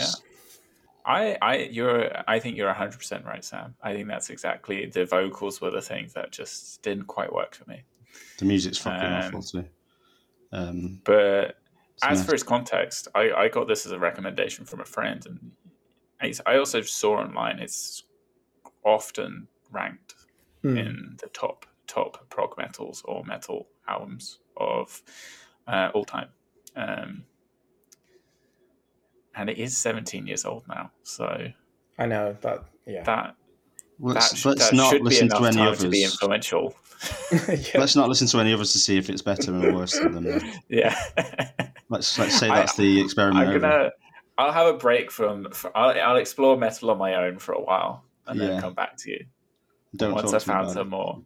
[1.05, 2.11] I, I, you're.
[2.29, 3.75] I think you're hundred percent right, Sam.
[3.83, 7.69] I think that's exactly the vocals were the things that just didn't quite work for
[7.69, 7.83] me.
[8.39, 9.65] The music's fucking Um, awful too.
[10.53, 11.59] Um, But
[12.03, 12.27] as nice.
[12.27, 15.51] for its context, I, I got this as a recommendation from a friend, and
[16.23, 18.05] I, I also saw online it's
[18.85, 20.15] often ranked
[20.63, 20.79] Hmm.
[20.79, 25.03] in the top top prog metals or metal albums of
[25.67, 26.29] uh, all time.
[26.77, 27.25] Um,
[29.35, 31.49] and it is 17 years old now, so
[31.99, 32.65] I know that.
[32.87, 33.35] Yeah, that
[33.99, 35.81] let's that, sh- let's that not should be listen to any time others.
[35.81, 36.75] to be influential.
[37.49, 37.57] yeah.
[37.81, 40.41] Let's not listen to any others to see if it's better or worse than them.
[40.69, 40.95] yeah.
[41.89, 43.49] Let's let's say I- that's the experiment.
[43.49, 43.59] I'm over.
[43.61, 43.91] gonna.
[44.39, 45.51] I'll have a break from.
[45.53, 48.49] For, I'll, I'll explore metal on my own for a while, and Yeah.
[48.49, 49.25] then come back to you
[49.97, 51.21] Don't once I found some more.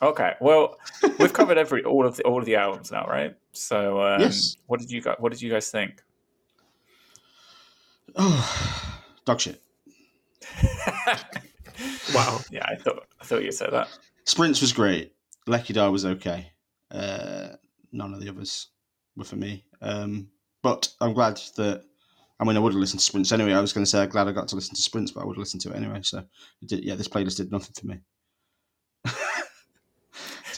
[0.00, 0.78] Okay, well,
[1.18, 3.36] we've covered every all of the all of the albums now, right?
[3.52, 4.56] So, um, Yes.
[4.66, 6.02] what did you guys What did you guys think?
[8.16, 9.62] Oh, dog shit.
[12.14, 12.40] wow.
[12.50, 13.88] Yeah, I thought I thought you said that.
[14.24, 15.12] Sprints was great.
[15.46, 16.50] Iechyd Da was okay.
[16.90, 17.48] Uh,
[17.92, 18.68] none of the others
[19.16, 19.64] were for me.
[19.80, 20.28] Um,
[20.62, 21.84] but I'm glad that.
[22.42, 23.52] I mean, I would have listened to Sprints anyway.
[23.52, 25.24] I was going to say I'm glad I got to listen to Sprints, but I
[25.24, 26.00] would have listened to it anyway.
[26.02, 28.00] So, it did, yeah, this playlist did nothing for me.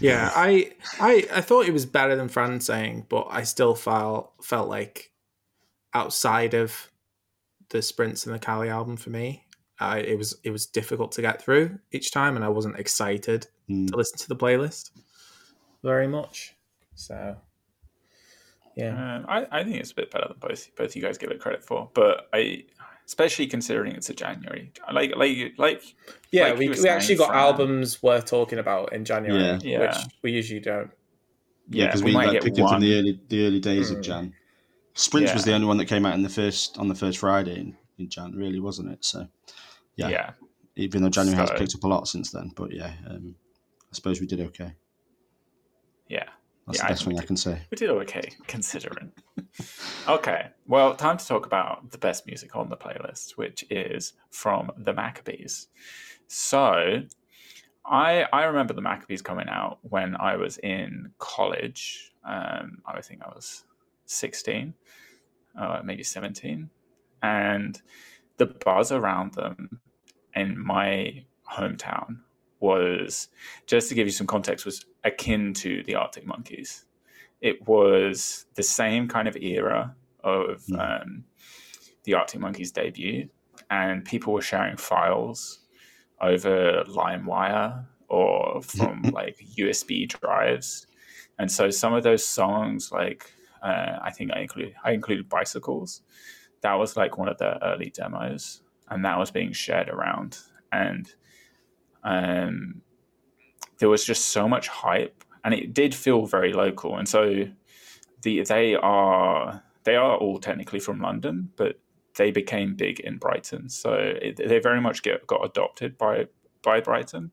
[0.00, 0.32] Yeah.
[0.34, 4.68] I, I I thought it was better than Fran saying, but I still felt felt
[4.68, 5.12] like
[5.94, 6.90] outside of
[7.70, 9.44] the sprints and the Kali album for me,
[9.78, 13.46] I, it was it was difficult to get through each time, and I wasn't excited
[13.68, 13.86] Hmm.
[13.86, 14.90] to listen to the playlist
[15.82, 16.54] very much.
[16.96, 17.36] So
[18.76, 21.30] yeah, um, I, I think it's a bit better than both both you guys give
[21.30, 21.90] it credit for.
[21.94, 22.64] But I,
[23.06, 25.82] especially considering it's a January, like like like
[26.32, 29.58] yeah, like we, we actually got albums worth talking about in January, yeah.
[29.62, 29.78] Yeah.
[29.80, 30.90] which we usually don't.
[31.70, 33.96] Yeah, because yeah, we, we like, picked it from the early the early days mm.
[33.96, 34.34] of Jan.
[34.94, 37.58] Sprints was the only one that came out in the first on the first Friday
[37.58, 39.04] in, in Jan, really, wasn't it?
[39.04, 39.28] So
[39.96, 40.30] yeah, yeah.
[40.76, 43.36] Even though January so, has picked up a lot since then, but yeah, um,
[43.90, 44.74] I suppose we did okay.
[46.08, 46.28] Yeah,
[46.66, 47.60] that's yeah, the best I thing I can say.
[47.70, 49.12] We did okay, considering.
[50.08, 54.70] okay, well, time to talk about the best music on the playlist, which is from
[54.78, 55.68] the Maccabees.
[56.26, 57.02] So,
[57.84, 62.12] I I remember the Maccabees coming out when I was in college.
[62.24, 63.64] Um, I think I was
[64.06, 64.72] sixteen,
[65.58, 66.70] uh, maybe seventeen,
[67.22, 67.80] and
[68.38, 69.80] the buzz around them
[70.34, 72.20] in my hometown
[72.60, 73.28] was
[73.66, 76.84] just to give you some context was akin to the Arctic Monkeys.
[77.40, 81.02] It was the same kind of era of mm.
[81.02, 81.24] um,
[82.04, 83.28] the Arctic Monkeys debut,
[83.70, 85.60] and people were sharing files
[86.20, 90.86] over LimeWire or from like USB drives.
[91.38, 93.32] And so some of those songs, like
[93.62, 96.02] uh, I think I included, I included bicycles.
[96.62, 100.38] That was like one of the early demos, and that was being shared around.
[100.72, 101.12] And
[102.02, 102.82] um,
[103.78, 106.96] there was just so much hype, and it did feel very local.
[106.96, 107.44] And so
[108.22, 111.78] the they are they are all technically from London, but
[112.16, 113.68] they became big in Brighton.
[113.68, 116.26] So it, they very much get got adopted by
[116.62, 117.30] by Brighton.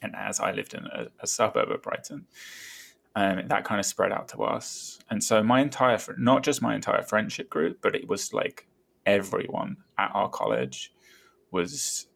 [0.00, 2.26] And as I lived in a, a suburb of Brighton,
[3.16, 5.00] um, that kind of spread out to us.
[5.10, 8.68] And so my entire, not just my entire friendship group, but it was like
[9.06, 10.92] everyone at our college
[11.50, 12.06] was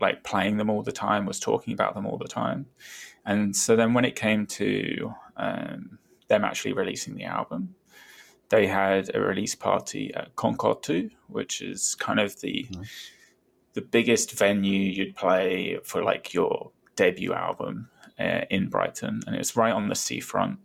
[0.00, 2.66] like playing them all the time, was talking about them all the time.
[3.24, 5.98] And so then when it came to um,
[6.28, 7.74] them actually releasing the album,
[8.48, 13.10] they had a release party at Concorde 2, which is kind of the nice.
[13.74, 17.88] the biggest venue you'd play for like your debut album
[18.18, 20.58] uh, in Brighton, and it was right on the seafront,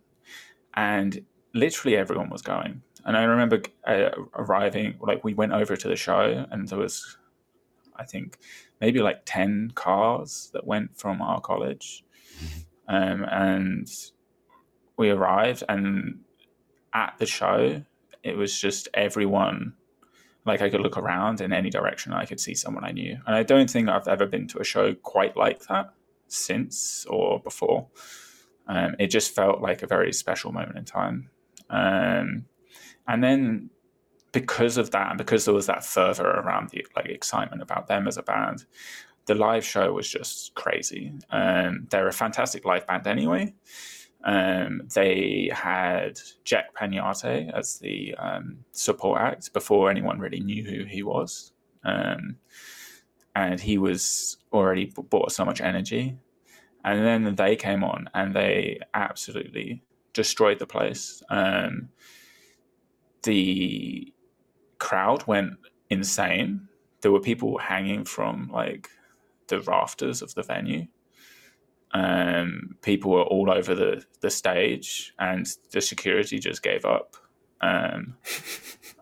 [0.73, 1.23] and
[1.53, 2.81] literally everyone was going.
[3.05, 7.17] And I remember uh, arriving, like we went over to the show, and there was,
[7.97, 8.37] I think,
[8.81, 12.03] maybe like 10 cars that went from our college.
[12.87, 13.87] Um, and
[14.97, 16.19] we arrived, and
[16.93, 17.83] at the show,
[18.23, 19.73] it was just everyone.
[20.45, 23.17] Like I could look around in any direction, I could see someone I knew.
[23.25, 25.91] And I don't think I've ever been to a show quite like that
[26.27, 27.87] since or before.
[28.67, 31.29] Um, it just felt like a very special moment in time.
[31.69, 32.45] Um,
[33.07, 33.69] and then
[34.36, 38.05] because of that, and because there was that fervor around the like excitement about them
[38.05, 38.65] as a band,
[39.27, 41.13] the live show was just crazy.
[41.29, 43.53] Um, they're a fantastic live band anyway.
[44.25, 50.83] Um, they had Jack Peñate as the um, support act before anyone really knew who
[50.83, 51.53] he was.
[51.86, 52.36] Um,
[53.38, 56.17] and he was already brought so much energy.
[56.83, 59.81] And then they came on and they absolutely
[60.13, 61.23] destroyed the place.
[61.29, 61.89] Um,
[63.23, 64.13] the
[64.80, 65.53] crowd went
[65.89, 66.67] insane.
[67.01, 68.89] There were people hanging from like
[69.47, 70.88] the rafters of the venue.
[71.91, 77.15] Um, people were all over the, the stage, and the security just gave up.
[77.61, 78.17] Um,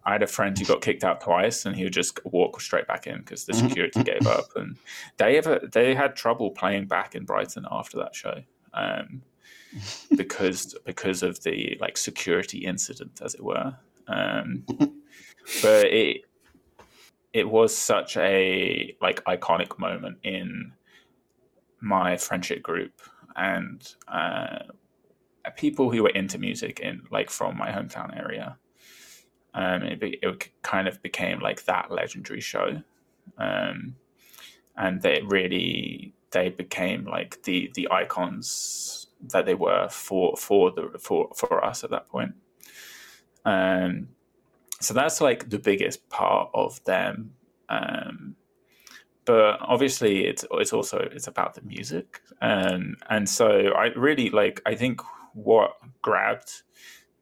[0.06, 2.88] I had a friend who got kicked out twice, and he would just walk straight
[2.88, 4.46] back in because the security gave up.
[4.56, 4.78] And
[5.18, 8.42] they ever they had trouble playing back in Brighton after that show
[8.74, 9.24] um,
[10.16, 13.76] because because of the like security incident, as it were.
[14.08, 14.66] Um,
[15.62, 16.22] but it
[17.34, 20.74] it was such a like iconic moment in
[21.82, 22.94] my friendship group
[23.36, 24.60] and uh,
[25.58, 28.58] people who were into music in like from my hometown area.
[29.56, 32.82] Um, it, be, it kind of became like that legendary show,
[33.38, 33.96] um,
[34.76, 40.98] and they really they became like the the icons that they were for for the
[41.00, 42.34] for for us at that point.
[43.46, 44.10] Um,
[44.84, 47.34] so that's like the biggest part of them.
[47.70, 48.36] Um,
[49.26, 54.62] but obviously, it's it's also it's about the music, um, and so I really like.
[54.66, 55.02] I think
[55.34, 55.72] what
[56.02, 56.64] grabbed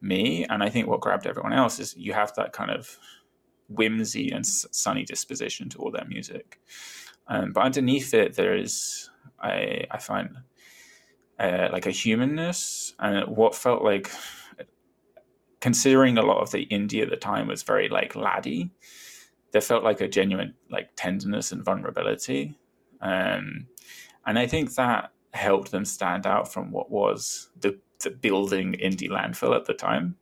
[0.00, 2.98] me, and I think what grabbed everyone else, is you have that kind of
[3.68, 6.60] whimsy and sunny disposition to all their music.
[7.28, 9.08] Um, but underneath it, there is
[9.40, 10.38] I I find
[11.38, 14.10] uh, like a humanness and what felt like
[15.62, 18.68] considering a lot of the indie at the time was very like laddie,
[19.52, 22.58] there felt like a genuine like tenderness and vulnerability.
[23.00, 23.68] Um,
[24.26, 27.78] and I think that helped them stand out from what was the
[28.20, 30.16] building indie landfill at the time.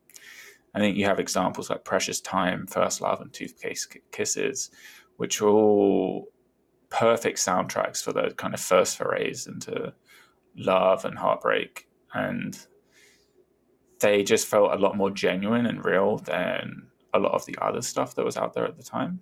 [0.75, 4.71] I think you have examples like Precious Time, First Love, and Toothpaste Kisses,
[5.17, 6.29] which are all
[6.91, 9.95] perfect soundtracks for those kind of first forays into
[10.55, 11.89] love and heartbreak.
[12.13, 12.59] And
[14.01, 17.83] they just felt a lot more genuine and real than a lot of the other
[17.83, 19.21] stuff that was out there at the time.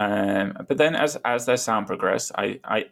[0.00, 2.86] Um, but then as as their sound progressed, I I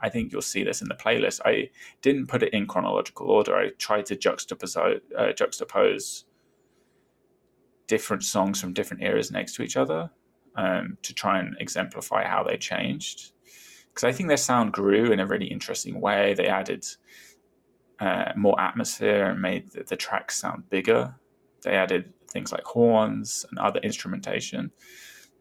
[0.00, 1.40] I think you'll see this in the playlist.
[1.44, 1.70] I
[2.02, 3.56] didn't put it in chronological order.
[3.56, 6.24] I tried to juxtapose uh, juxtapose
[7.86, 10.10] different songs from different eras next to each other
[10.56, 13.32] um, to try and exemplify how they changed.
[13.88, 16.34] Because I think their sound grew in a really interesting way.
[16.34, 16.84] They added
[18.00, 21.14] uh, more atmosphere and made the, the tracks sound bigger.
[21.62, 24.72] They added things like horns and other instrumentation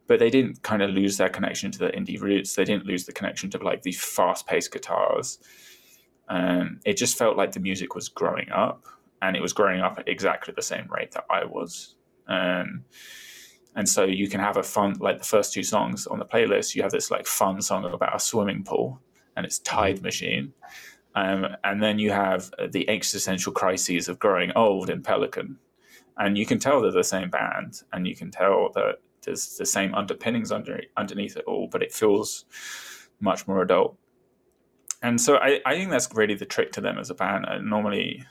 [0.08, 2.56] but they didn't kind of lose their connection to the indie roots.
[2.56, 5.40] They didn't lose the connection to like these fast paced guitars.
[6.28, 8.86] Um, it just felt like the music was growing up,
[9.22, 11.96] and it was growing up at exactly the same rate that I was.
[12.28, 12.86] Um,
[13.76, 16.76] and so you can have a fun, like the first two songs on the playlist,
[16.76, 19.02] you have this like fun song about a swimming pool
[19.36, 20.54] and its tide machine.
[21.16, 25.58] Um, and then you have the existential crises of growing old in Pelican.
[26.18, 29.66] And you can tell they're the same band, and you can tell that there's the
[29.66, 32.46] same underpinnings under underneath it all, but it feels
[33.20, 33.98] much more adult.
[35.02, 37.46] And so I, I think that's really the trick to them as a band.
[37.48, 38.24] And normally,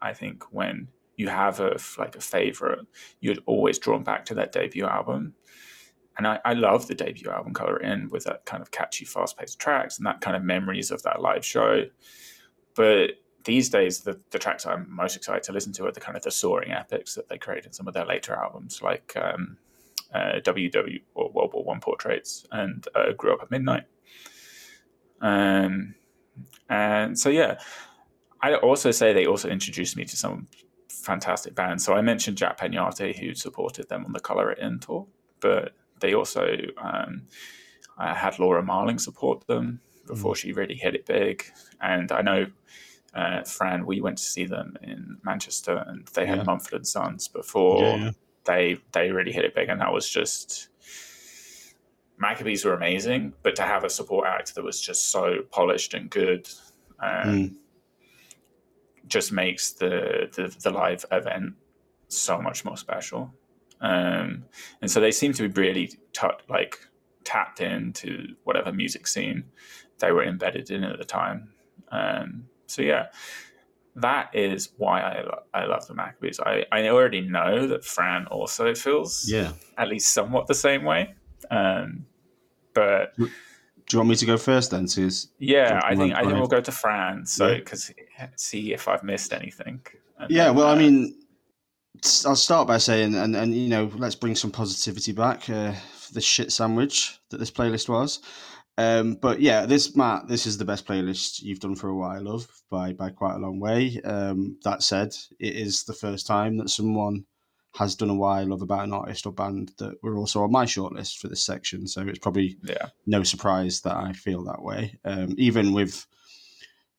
[0.00, 2.80] I think when you have a like a favorite,
[3.20, 5.34] you'd always drawn back to that debut album.
[6.16, 9.36] And I, I love the debut album Color In with that kind of catchy, fast
[9.36, 11.84] paced tracks and that kind of memories of that live show.
[12.74, 13.12] But
[13.44, 16.22] these days, the, the tracks I'm most excited to listen to are the kind of
[16.22, 19.56] the soaring epics that they create in some of their later albums, like um,
[20.12, 23.84] uh, WW or World War One portraits and uh, grew up at midnight.
[25.20, 25.94] Um,
[26.68, 27.58] and so yeah,
[28.42, 30.48] I also say they also introduced me to some
[30.88, 31.84] fantastic bands.
[31.84, 35.06] So I mentioned Jack Peñate, who supported them on the Color It In tour,
[35.40, 37.22] but they also um,
[37.98, 40.36] I had Laura Marling support them before mm.
[40.36, 41.44] she really hit it big.
[41.80, 42.46] And I know
[43.14, 47.28] uh, Fran, we went to see them in Manchester, and they had Mumford and Sons
[47.28, 48.10] before yeah, yeah
[48.46, 50.68] they they really hit it big, and that was just
[52.18, 56.08] Maccabees were amazing, but to have a support act that was just so polished and
[56.08, 56.48] good,
[56.98, 57.54] um, mm.
[59.06, 61.54] just makes the, the, the live event
[62.08, 63.34] so much more special.
[63.80, 64.44] Um,
[64.80, 66.78] and so they seem to be really t- like
[67.24, 69.44] tapped into whatever music scene
[69.98, 71.50] they were embedded in at the time.
[71.90, 73.06] Um, so yeah,
[73.96, 75.24] that is why I,
[75.62, 76.40] I love the Maccabees.
[76.40, 81.14] I, I already know that Fran also feels yeah at least somewhat the same way.
[81.50, 82.06] Um,
[82.74, 83.28] but do
[83.92, 84.86] you want me to go first then?
[84.86, 87.24] To yeah, I think I think we'll go to Fran.
[87.26, 88.28] So because yeah.
[88.36, 89.80] see if I've missed anything.
[90.28, 91.25] yeah, well, uh, I mean,
[92.24, 96.14] I'll start by saying, and and you know, let's bring some positivity back uh, for
[96.14, 98.20] the shit sandwich that this playlist was.
[98.78, 102.22] Um, but yeah, this Matt, this is the best playlist you've done for a while,
[102.22, 104.00] love, by by quite a long way.
[104.04, 107.24] Um, that said, it is the first time that someone
[107.76, 110.64] has done a while of about an artist or band that were also on my
[110.64, 111.86] shortlist for this section.
[111.86, 112.88] So it's probably yeah.
[113.06, 114.98] no surprise that I feel that way.
[115.04, 116.06] Um, even with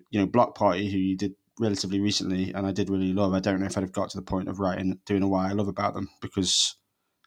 [0.10, 3.34] you know Block Party, who you did relatively recently, and I did really love.
[3.34, 5.50] I don't know if I'd have got to the point of writing doing a why
[5.50, 6.76] I love about them because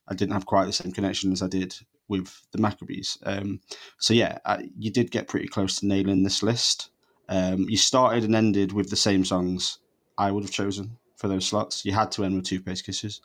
[0.08, 1.74] I didn't have quite the same connection as I did
[2.08, 3.18] with the Maccabees.
[3.24, 3.60] Um,
[3.98, 6.90] so yeah, I, you did get pretty close to nailing this list.
[7.28, 9.78] Um, you started and ended with the same songs
[10.18, 11.84] I would have chosen for those slots.
[11.84, 13.20] You had to end with Toothpaste Kisses.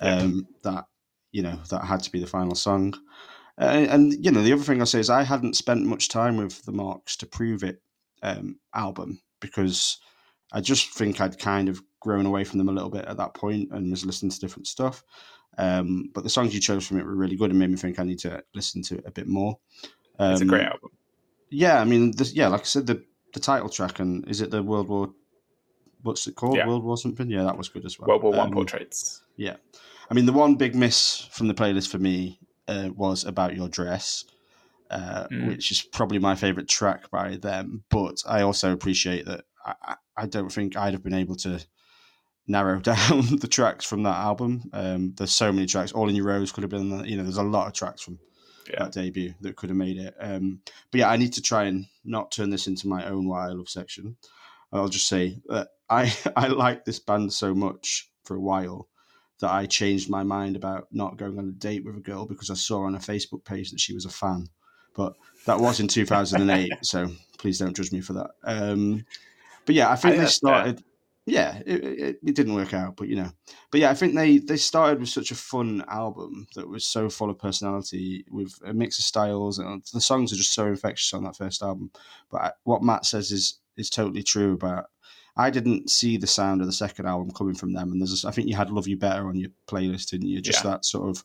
[0.00, 0.86] Um, that
[1.30, 2.94] you know that had to be the final song.
[3.60, 6.36] Uh, and you know the other thing I'll say is I hadn't spent much time
[6.36, 7.80] with the Marks to prove it
[8.22, 9.98] um, album because
[10.54, 13.34] I just think I'd kind of grown away from them a little bit at that
[13.34, 15.02] point and was listening to different stuff.
[15.58, 17.98] Um, but the songs you chose from it were really good and made me think
[17.98, 19.58] I need to listen to it a bit more.
[20.18, 20.90] Um, it's a great um, album.
[21.50, 24.50] Yeah, I mean, this, yeah, like I said, the the title track and is it
[24.52, 25.10] the World War?
[26.02, 26.56] What's it called?
[26.56, 26.68] Yeah.
[26.68, 27.28] World War something?
[27.28, 28.08] Yeah, that was good as well.
[28.08, 29.22] World War One um, portraits.
[29.36, 29.56] Yeah,
[30.08, 32.38] I mean, the one big miss from the playlist for me
[32.68, 34.24] uh, was about your dress.
[34.90, 35.48] Uh, mm.
[35.48, 40.26] Which is probably my favorite track by them, but I also appreciate that I, I
[40.26, 41.64] don't think I'd have been able to
[42.46, 44.62] narrow down the tracks from that album.
[44.72, 45.92] Um, there's so many tracks.
[45.92, 48.18] All in Your Rows could have been, you know, there's a lot of tracks from
[48.70, 48.84] yeah.
[48.84, 50.14] that debut that could have made it.
[50.20, 50.60] Um,
[50.90, 53.52] but yeah, I need to try and not turn this into my own why I
[53.52, 54.16] love section.
[54.72, 58.88] I'll just say that I I liked this band so much for a while
[59.40, 62.50] that I changed my mind about not going on a date with a girl because
[62.50, 64.48] I saw on a Facebook page that she was a fan.
[64.94, 65.14] But
[65.46, 68.30] that was in 2008, so please don't judge me for that.
[68.44, 69.04] Um,
[69.66, 70.30] but yeah, I think I- they fair.
[70.30, 70.84] started.
[71.26, 73.30] Yeah, it, it, it didn't work out, but you know,
[73.70, 77.08] but yeah, I think they they started with such a fun album that was so
[77.08, 81.14] full of personality with a mix of styles, and the songs are just so infectious
[81.14, 81.90] on that first album.
[82.30, 84.84] But I, what Matt says is is totally true about.
[85.34, 88.30] I didn't see the sound of the second album coming from them, and there's I
[88.30, 90.42] think you had "Love You Better" on your playlist, didn't you?
[90.42, 90.72] Just Yeah.
[90.72, 91.24] that sort of,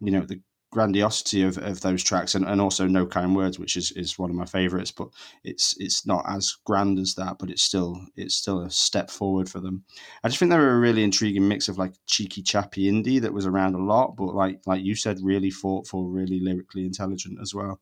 [0.00, 3.76] you know, the grandiosity of, of those tracks, and, and also "No Kind Words," which
[3.76, 4.90] is, is one of my favorites.
[4.90, 5.08] But
[5.44, 9.48] it's it's not as grand as that, but it's still it's still a step forward
[9.48, 9.84] for them.
[10.22, 13.32] I just think they were a really intriguing mix of like cheeky, chappy indie that
[13.32, 17.54] was around a lot, but like like you said, really thoughtful, really lyrically intelligent as
[17.54, 17.80] well.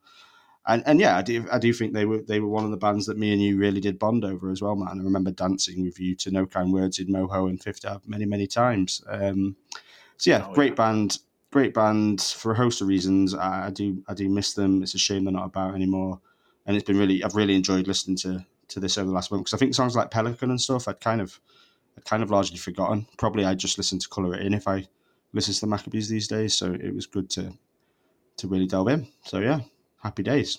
[0.69, 2.77] And and yeah, I do I do think they were they were one of the
[2.77, 4.99] bands that me and you really did bond over as well, man.
[5.01, 8.25] I remember dancing with you to No Kind Words in Moho and Fifth Ave many
[8.25, 9.01] many times.
[9.09, 9.55] Um,
[10.17, 10.75] so yeah, Oh, great yeah.
[10.75, 11.19] band,
[11.57, 13.33] great band for a host of reasons.
[13.33, 14.83] I, I do I do miss them.
[14.83, 16.21] It's a shame they're not about anymore.
[16.67, 19.45] And it's been really I've really enjoyed listening to to this over the last month
[19.45, 21.41] because I think songs like Pelican and stuff I'd kind of
[21.97, 23.07] I'd kind of largely forgotten.
[23.17, 24.87] Probably I just listen to Colour It In if I
[25.33, 26.53] listen to the Maccabees these days.
[26.53, 27.51] So it was good to
[28.37, 29.09] to really delve in.
[29.25, 29.61] So yeah,
[30.03, 30.59] happy days.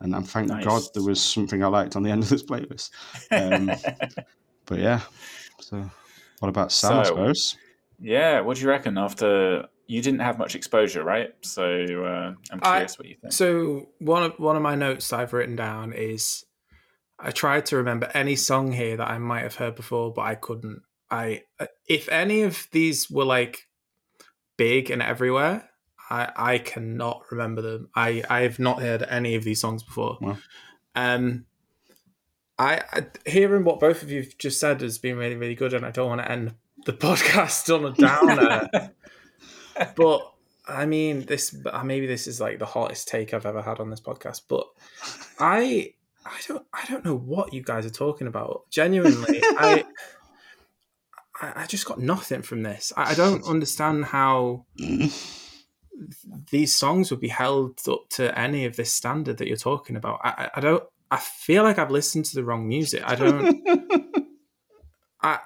[0.00, 0.64] And I'm thank Nice.
[0.64, 2.90] God there was something I liked on the end of this playlist.
[3.32, 3.72] Um,
[4.66, 5.00] But yeah,
[5.60, 5.90] so
[6.38, 7.00] what about Sam?
[7.00, 7.56] I suppose.
[8.00, 8.96] yeah, what do you reckon?
[8.96, 11.34] After you didn't have much exposure, right?
[11.42, 11.64] So
[12.04, 13.32] uh, I'm I- curious what you think.
[13.32, 16.44] So one of one of my notes that I've written down is
[17.18, 20.34] I tried to remember any song here that I might have heard before, but I
[20.34, 20.82] couldn't.
[21.10, 21.42] I
[21.88, 23.68] if any of these were like
[24.56, 25.70] big and everywhere,
[26.10, 27.88] I I cannot remember them.
[27.94, 30.18] I I have not heard any of these songs before.
[30.20, 30.38] Wow.
[30.96, 31.46] Um,
[32.58, 35.84] I, I hearing what both of you've just said has been really really good, and
[35.84, 36.54] I don't want to end
[36.86, 38.90] the podcast on a downer.
[39.96, 40.34] but
[40.66, 43.90] I mean, this uh, maybe this is like the hottest take I've ever had on
[43.90, 44.42] this podcast.
[44.48, 44.66] But
[45.38, 45.94] I,
[46.24, 48.62] I don't, I don't know what you guys are talking about.
[48.70, 49.84] Genuinely, I,
[51.40, 52.92] I, just got nothing from this.
[52.96, 54.64] I, don't understand how
[56.50, 60.20] these songs would be held up to any of this standard that you're talking about.
[60.24, 60.84] I, I- I don't.
[61.10, 63.02] I feel like I've listened to the wrong music.
[63.04, 63.68] I don't.
[65.22, 65.38] I,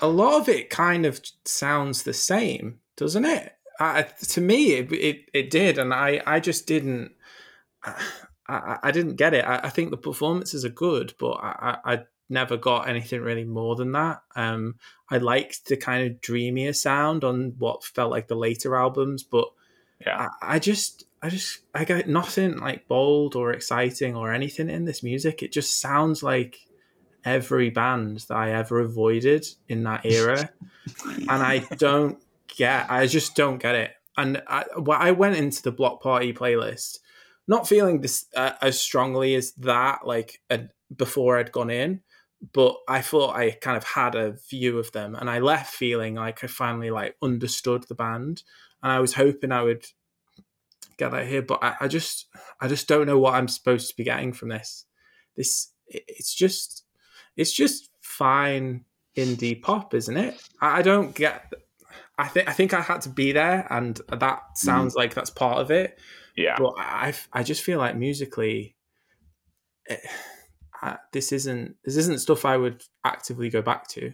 [0.00, 3.52] a lot of it kind of sounds the same, doesn't it?
[3.82, 7.12] I, to me, it, it it did, and I I just didn't.
[7.82, 8.02] I,
[8.48, 9.44] I, I didn't get it.
[9.44, 13.44] I, I think the performances are good, but I, I, I never got anything really
[13.44, 14.22] more than that.
[14.34, 14.76] Um,
[15.10, 19.48] I liked the kind of dreamier sound on what felt like the later albums, but
[20.00, 24.68] yeah, I, I just, I just, I got nothing like bold or exciting or anything
[24.68, 25.42] in this music.
[25.42, 26.58] It just sounds like
[27.24, 30.50] every band that I ever avoided in that era,
[31.04, 32.18] and I don't
[32.56, 32.90] get.
[32.90, 33.92] I just don't get it.
[34.16, 36.98] And I, well, I went into the Block Party playlist,
[37.48, 40.58] not feeling this uh, as strongly as that, like uh,
[40.94, 42.00] before I'd gone in.
[42.52, 46.16] But I thought I kind of had a view of them, and I left feeling
[46.16, 48.42] like I finally like understood the band
[48.82, 49.86] and I was hoping I would
[50.98, 52.26] get that here, but I, I just
[52.60, 54.86] I just don't know what I'm supposed to be getting from this.
[55.36, 56.84] This it's just
[57.36, 58.84] it's just fine
[59.16, 60.42] indie pop, isn't it?
[60.60, 61.52] I, I don't get.
[62.24, 65.58] I think I think I had to be there, and that sounds like that's part
[65.58, 65.98] of it.
[66.36, 66.56] yeah.
[66.58, 68.76] But I I just feel like musically,
[69.88, 69.96] eh,
[70.80, 74.12] I, this isn't this isn't stuff I would actively go back to.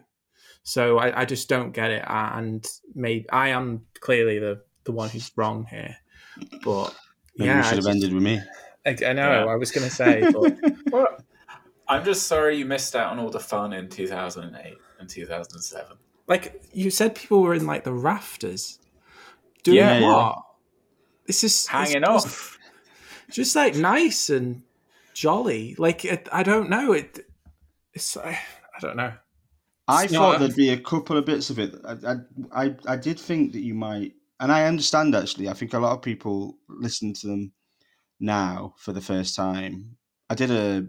[0.62, 5.08] So I, I just don't get it, and maybe I am clearly the the one
[5.08, 5.96] who's wrong here.
[6.64, 6.94] But
[7.36, 8.40] Maybe yeah, we I, should have just- ended with me.
[8.86, 9.52] I, I know Yeah.
[9.52, 10.56] I was going to say, but
[10.92, 11.08] Well,
[11.88, 15.96] I'm just sorry you missed out on all the fun in 2008 and 2007.
[16.28, 18.78] Like you said, people were in like the rafters
[19.64, 20.12] doing Yeah, yeah.
[20.12, 20.42] what?
[21.26, 22.58] This is Hanging it's just- off.
[23.30, 24.62] just like nice and
[25.14, 25.74] jolly.
[25.78, 27.20] Like it, I don't know it.
[27.94, 28.38] It's I,
[28.76, 29.12] I don't know.
[29.86, 31.74] I It's thought not- there'd be a couple of bits of it.
[31.84, 35.48] I, I, I, I did think that you might, and I understand actually.
[35.48, 37.52] I think a lot of people listen to them
[38.20, 39.96] now for the first time.
[40.30, 40.86] I did a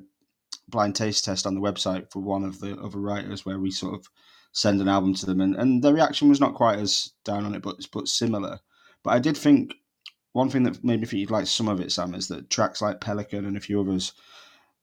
[0.67, 3.95] blind taste test on the website for one of the other writers where we sort
[3.95, 4.05] of
[4.51, 7.55] send an album to them, and, and the reaction was not quite as down on
[7.55, 8.59] it, but but similar.
[9.03, 9.73] But I did think
[10.33, 12.81] one thing that made me think you'd like some of it, Sam, is that tracks
[12.81, 14.13] like Pelican and a few others,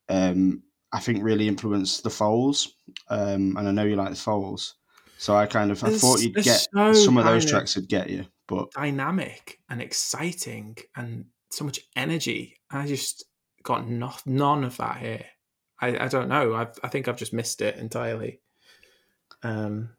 [0.08, 0.62] um,
[0.92, 2.74] I think really influenced the Foals.
[3.08, 4.74] Um, and I know you like the Foals,
[5.18, 7.88] so I kind of I It's- thought you'd get so some of those tracks would
[7.88, 12.56] get you, but dynamic and exciting and so much energy.
[12.70, 13.24] I just
[13.62, 15.24] got no, none of that here.
[15.80, 16.54] I, I don't know.
[16.54, 18.40] I I think I've just missed it entirely.
[19.42, 19.90] Um,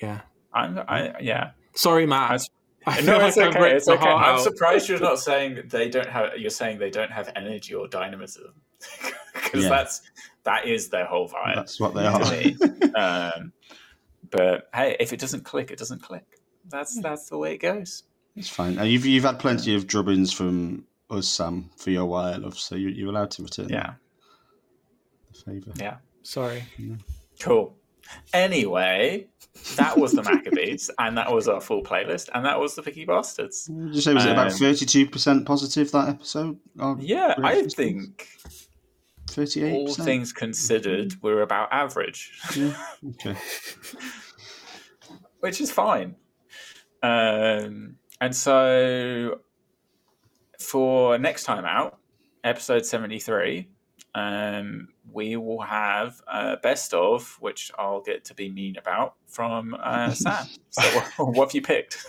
[0.00, 0.20] yeah.
[0.52, 1.50] I'm, I, yeah.
[1.74, 2.30] Sorry, Matt.
[2.30, 2.50] That's-
[2.86, 3.74] I no, it's like okay.
[3.76, 4.08] It's okay.
[4.08, 4.40] I'm out.
[4.40, 6.38] surprised you're not saying that they don't have.
[6.38, 8.54] You're saying they don't have energy or dynamism.
[9.34, 9.68] because Yeah.
[9.68, 10.00] that's
[10.44, 11.56] that is their whole vibe.
[11.56, 13.32] That's what they are.
[13.34, 13.52] um,
[14.30, 16.24] but hey, if it doesn't click, it doesn't click.
[16.68, 18.04] That's that's the way it goes.
[18.36, 18.78] It's fine.
[18.78, 22.74] Uh, you've you've had plenty of drubbings from us, Sam, for your wire love, so
[22.74, 23.94] you, you're allowed to return Yeah,
[25.32, 25.72] the favour.
[25.76, 26.62] yeah, Sorry.
[27.40, 27.76] cool.
[28.32, 29.26] Anyway,
[29.76, 33.04] that was the Maccabees, and that was our full playlist, and that was the Picky
[33.04, 33.68] Bastards.
[33.70, 36.58] Would you say was it about Um, thirty-two percent positive that episode?
[36.98, 38.26] Yeah, I think
[39.30, 39.72] thirty-eight.
[39.74, 42.32] all things considered, we're about average.
[42.56, 42.76] Yeah.
[43.26, 43.36] Okay.
[45.40, 46.16] which is fine.
[47.02, 49.40] Um, and so
[50.60, 51.98] for next time out,
[52.42, 53.68] episode 73,
[54.16, 59.76] um, we will have uh, best of, which I'll get to be mean about, from
[59.80, 60.46] uh, Sam.
[60.70, 61.06] So, what,
[61.36, 62.04] what have you picked?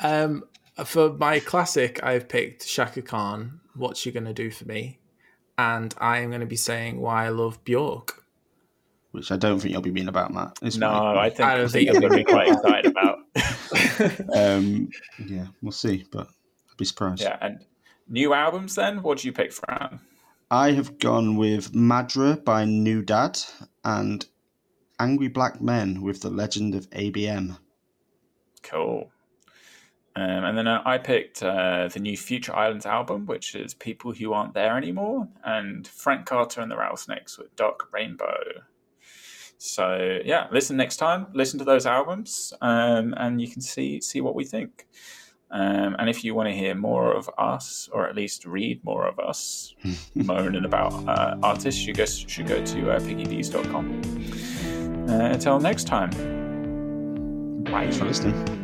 [0.00, 0.44] Um,
[0.84, 3.60] for my classic, I've picked Chaka Khan.
[3.74, 5.00] What's you gonna do for me?
[5.58, 8.24] And I am going to be saying why I love Bjork.
[9.10, 10.58] Which I don't think you'll be mean about, Matt.
[10.62, 10.90] It's No.
[10.90, 13.18] I think, I I don't think think you're going to be quite excited about.
[14.34, 14.88] Um,
[15.26, 17.22] yeah, we'll see, but I'd be surprised.
[17.22, 17.64] yeah, and
[18.08, 19.02] new albums then?
[19.02, 20.00] What do you pick, Fran?
[20.52, 23.38] I have gone with Madra by New Dad
[23.84, 24.26] and
[25.00, 27.56] Angry Black Men with the Legend of ABM.
[28.62, 29.10] Cool.
[30.14, 34.12] Um, and then uh, I picked uh, the new Future Islands album, which is People
[34.12, 38.36] Who Aren't There Anymore, and Frank Carter and the Rattlesnakes with Dark Rainbow.
[39.56, 41.28] So yeah, listen next time.
[41.32, 44.86] Listen to those albums, um, and you can see see what we think.
[45.52, 49.06] Um, and if you want to hear more of us, or at least read more
[49.06, 49.74] of us
[50.14, 55.08] moaning about uh, artists, you guys should go to uh, piggybees.com.
[55.08, 56.10] Uh, until next time.
[57.64, 57.82] Bye.
[57.82, 58.61] Thanks for listening.